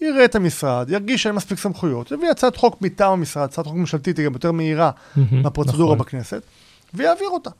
יראה 0.00 0.24
את 0.24 0.34
המשרד, 0.34 0.90
ירגיש 0.90 1.22
שאין 1.22 1.34
מספיק 1.34 1.58
סמכויות, 1.58 2.10
יביא 2.10 2.30
הצעת 2.30 2.56
חוק 2.56 2.82
מטעם 2.82 3.12
המשרד, 3.12 3.44
הצעת 3.44 3.66
חוק 3.66 3.74
ממשלתית, 3.74 4.18
היא 4.18 4.26
גם 4.26 4.32
יותר 4.32 4.52
מהירה 4.52 4.90
מהפרוצדורה 5.16 5.94
נכון. 5.94 5.98
בכנסת, 5.98 6.42
ויעביר 6.94 7.28
אותה. 7.28 7.50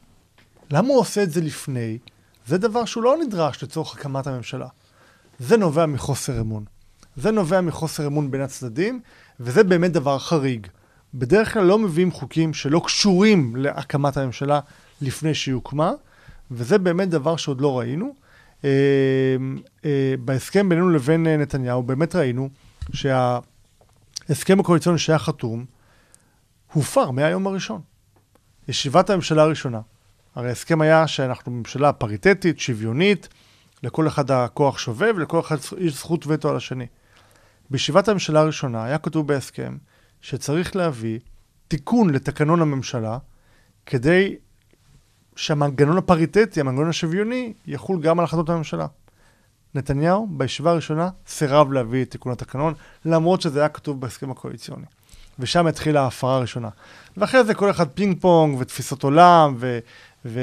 למה 0.71 0.89
הוא 0.89 0.99
עושה 0.99 1.23
את 1.23 1.31
זה 1.31 1.41
לפני? 1.41 1.99
זה 2.47 2.59
דבר 2.59 2.85
שהוא 2.85 3.03
לא 3.03 3.17
נדרש 3.17 3.63
לצורך 3.63 3.95
הקמת 3.95 4.27
הממשלה. 4.27 4.67
זה 5.39 5.57
נובע 5.57 5.87
מחוסר 5.87 6.41
אמון. 6.41 6.65
זה 7.17 7.31
נובע 7.31 7.61
מחוסר 7.61 8.07
אמון 8.07 8.31
בין 8.31 8.41
הצדדים, 8.41 9.01
וזה 9.41 9.65
באמת 9.65 9.93
דבר 9.93 10.19
חריג. 10.19 10.67
בדרך 11.15 11.53
כלל 11.53 11.65
לא 11.65 11.79
מביאים 11.79 12.11
חוקים 12.11 12.55
שלא 12.55 12.83
קשורים 12.85 13.57
להקמת 13.57 14.17
הממשלה 14.17 14.61
לפני 15.01 15.35
שהיא 15.35 15.55
הוקמה, 15.55 15.93
וזה 16.51 16.79
באמת 16.79 17.09
דבר 17.09 17.37
שעוד 17.37 17.61
לא 17.61 17.79
ראינו. 17.79 18.15
אה, 18.65 18.71
אה, 19.85 20.15
בהסכם 20.25 20.69
בינינו 20.69 20.91
לבין 20.91 21.27
אה, 21.27 21.37
נתניהו 21.37 21.83
באמת 21.83 22.15
ראינו 22.17 22.49
שההסכם 22.93 24.61
הקואליציוני 24.61 24.99
שהיה 24.99 25.19
חתום 25.19 25.65
הופר 26.73 27.11
מהיום 27.11 27.47
הראשון. 27.47 27.81
ישיבת 28.69 29.11
הממשלה 29.11 29.43
הראשונה. 29.43 29.81
הרי 30.35 30.49
ההסכם 30.49 30.81
היה 30.81 31.07
שאנחנו 31.07 31.53
ממשלה 31.53 31.93
פריטטית, 31.93 32.61
שוויונית, 32.61 33.29
לכל 33.83 34.09
אחד 34.09 34.31
הכוח 34.31 34.79
שווה 34.79 35.09
ולכל 35.17 35.41
אחד 35.41 35.57
יש 35.79 35.95
זכות 35.95 36.25
וטו 36.27 36.51
על 36.51 36.57
השני. 36.57 36.87
בישיבת 37.73 38.09
הממשלה 38.09 38.41
הראשונה 38.41 38.85
היה 38.85 38.99
כתוב 38.99 39.27
בהסכם 39.27 39.77
שצריך 40.21 40.77
להביא 40.77 41.19
תיקון 41.69 42.11
לתקנון 42.11 42.63
הממשלה 42.63 43.19
כדי 43.87 44.37
שהמנגנון 45.37 45.99
הפריטטי, 45.99 46.61
המנגנון 46.61 46.89
השוויוני, 46.89 47.53
יחול 47.67 48.01
גם 48.01 48.19
על 48.19 48.25
החלטות 48.25 48.49
הממשלה. 48.49 48.87
נתניהו 49.75 50.27
בישיבה 50.31 50.71
הראשונה 50.71 51.09
סירב 51.27 51.73
להביא 51.73 52.03
את 52.03 52.11
תיקון 52.11 52.33
התקנון, 52.33 52.75
למרות 53.05 53.41
שזה 53.41 53.61
היה 53.61 53.69
כתוב 53.69 54.01
בהסכם 54.01 54.31
הקואליציוני. 54.31 54.87
ושם 55.39 55.67
התחילה 55.67 56.03
ההפרה 56.03 56.37
הראשונה. 56.37 56.69
ואחרי 57.17 57.45
זה 57.45 57.55
כל 57.55 57.71
אחד 57.71 57.89
פינג 57.89 58.21
פונג 58.21 58.61
ותפיסות 58.61 59.03
עולם 59.03 59.55
ו, 59.59 59.79
ו, 60.25 60.41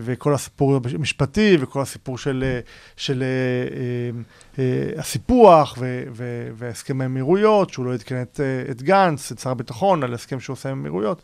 וכל 0.00 0.34
הסיפור 0.34 0.80
המשפטי 0.94 1.56
וכל 1.60 1.80
הסיפור 1.80 2.18
של, 2.18 2.60
של 2.96 3.22
אה, 3.22 3.26
אה, 3.76 4.20
אה, 4.58 5.00
הסיפוח 5.00 5.74
ו, 5.78 6.02
ו, 6.12 6.48
והסכם 6.56 7.00
האמירויות, 7.00 7.70
שהוא 7.70 7.86
לא 7.86 7.94
עדכן 7.94 8.22
את, 8.22 8.40
אה, 8.40 8.70
את 8.70 8.82
גנץ, 8.82 9.32
את 9.32 9.38
שר 9.38 9.50
הביטחון, 9.50 10.02
על 10.02 10.14
הסכם 10.14 10.40
שהוא 10.40 10.54
עושה 10.54 10.70
עם 10.70 10.78
האמירויות, 10.78 11.22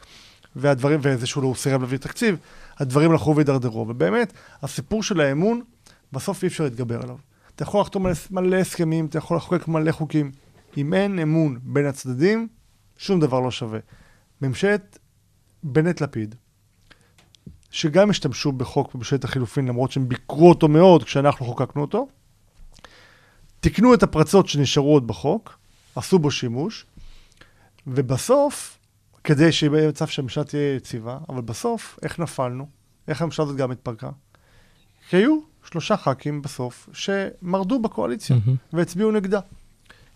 והדברים, 0.57 1.01
וזה 1.03 1.27
שהוא 1.27 1.43
לא 1.43 1.55
סירב 1.57 1.81
להביא 1.81 1.99
תקציב, 1.99 2.37
הדברים 2.79 3.11
הלכו 3.11 3.37
והידרדרו. 3.37 3.87
ובאמת, 3.89 4.33
הסיפור 4.63 5.03
של 5.03 5.21
האמון, 5.21 5.63
בסוף 6.13 6.43
אי 6.43 6.49
אפשר 6.49 6.65
להתגבר 6.65 7.03
עליו. 7.03 7.17
אתה 7.57 7.63
יכול 7.63 7.81
לחתום 7.81 8.07
על 8.07 8.13
מלא 8.31 8.57
הסכמים, 8.57 9.07
אתה 9.07 9.19
יכול 9.19 9.37
לחוקק 9.37 9.69
מלא 9.69 9.93
חוקים. 9.93 10.31
אם 10.77 10.95
אין 10.95 11.19
אמון 11.19 11.59
בין 11.63 11.87
הצדדים, 11.87 12.49
שום 12.97 13.21
דבר 13.21 13.41
לא 13.41 13.51
שווה. 13.51 13.79
ממשלת 14.43 14.99
בנט-לפיד, 15.63 16.35
שגם 17.71 18.11
השתמשו 18.11 18.53
בחוק 18.53 18.95
בממשלת 18.95 19.25
החילופין, 19.25 19.69
למרות 19.69 19.93
שהם 19.93 20.09
ביקרו 20.09 20.49
אותו 20.49 20.69
מאוד 20.69 21.05
כשאנחנו 21.05 21.47
חוקקנו 21.47 21.83
אותו, 21.83 22.09
תיקנו 23.61 23.95
את 23.95 24.03
הפרצות 24.03 24.49
שנשארו 24.49 24.93
עוד 24.93 25.07
בחוק, 25.07 25.59
עשו 25.97 26.19
בו 26.19 26.31
שימוש, 26.31 26.87
ובסוף, 27.87 28.79
כדי 29.25 29.53
שיהיה 29.53 29.89
מצב 29.89 30.07
שהממשלה 30.07 30.45
תהיה 30.45 30.75
יציבה, 30.75 31.19
אבל 31.29 31.41
בסוף, 31.41 31.99
איך 32.03 32.19
נפלנו? 32.19 32.67
איך 33.09 33.23
הממשלה 33.23 33.45
הזאת 33.45 33.57
גם 33.57 33.71
התפרקה? 33.71 34.11
כי 35.09 35.17
היו 35.17 35.39
שלושה 35.71 35.97
ח"כים 35.97 36.43
בסוף 36.43 36.89
שמרדו 36.93 37.79
בקואליציה 37.79 38.37
מהמם. 38.37 38.57
והצביעו 38.73 39.11
נגדה. 39.11 39.41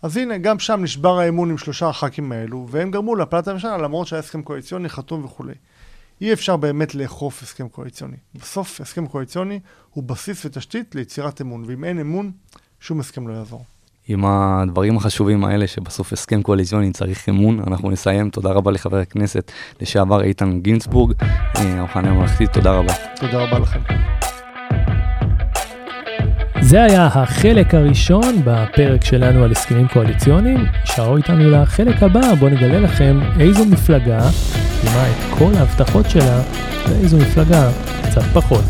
אז 0.02 0.16
הנה, 0.16 0.38
גם 0.38 0.58
שם 0.58 0.80
נשבר 0.82 1.18
האמון 1.18 1.50
עם 1.50 1.58
שלושה 1.58 1.88
הח"כים 1.88 2.32
האלו, 2.32 2.66
והם 2.70 2.90
גרמו 2.90 3.16
להפלת 3.16 3.48
הממשלה, 3.48 3.78
למרות 3.78 4.06
שהיה 4.06 4.20
הסכם 4.20 4.42
קואליציוני 4.42 4.88
חתום 4.88 5.24
וכולי. 5.24 5.54
אי 6.20 6.32
אפשר 6.32 6.56
באמת 6.56 6.94
לאכוף 6.94 7.42
הסכם 7.42 7.68
קואליציוני. 7.68 8.16
בסוף, 8.34 8.80
הסכם 8.80 9.06
קואליציוני 9.06 9.60
הוא 9.90 10.04
בסיס 10.04 10.46
ותשתית 10.46 10.94
ליצירת 10.94 11.40
אמון, 11.40 11.64
ואם 11.66 11.84
אין 11.84 11.98
אמון, 11.98 12.32
שום 12.80 13.00
הסכם 13.00 13.28
לא 13.28 13.32
יעזור. 13.32 13.64
עם 14.08 14.24
הדברים 14.24 14.96
החשובים 14.96 15.44
האלה 15.44 15.66
שבסוף 15.66 16.12
הסכם 16.12 16.42
קואליציוני 16.42 16.92
צריך 16.92 17.28
אמון, 17.28 17.60
אנחנו 17.66 17.90
נסיים. 17.90 18.30
תודה 18.30 18.50
רבה 18.50 18.70
לחבר 18.70 18.98
הכנסת 18.98 19.52
לשעבר 19.80 20.22
איתן 20.22 20.60
גינצבורג, 20.60 21.12
אה, 21.22 21.80
המחנה 21.80 22.10
הממלכתי, 22.10 22.46
תודה 22.46 22.72
רבה. 22.72 22.92
תודה 23.20 23.42
רבה 23.44 23.58
לכם. 23.58 23.80
זה 26.66 26.84
היה 26.84 27.06
החלק 27.06 27.74
הראשון 27.74 28.40
בפרק 28.44 29.04
שלנו 29.04 29.44
על 29.44 29.52
הסכמים 29.52 29.88
קואליציוניים. 29.88 30.66
שערו 30.84 31.16
איתנו 31.16 31.50
לחלק 31.50 32.02
הבא, 32.02 32.34
בואו 32.34 32.50
נגלה 32.50 32.80
לכם 32.80 33.20
איזו 33.40 33.64
מפלגה 33.64 34.20
קיימה 34.80 35.08
את 35.08 35.38
כל 35.38 35.52
ההבטחות 35.58 36.10
שלה 36.10 36.42
ואיזו 36.88 37.18
מפלגה 37.18 37.70
קצת 38.02 38.22
פחות. 38.22 38.64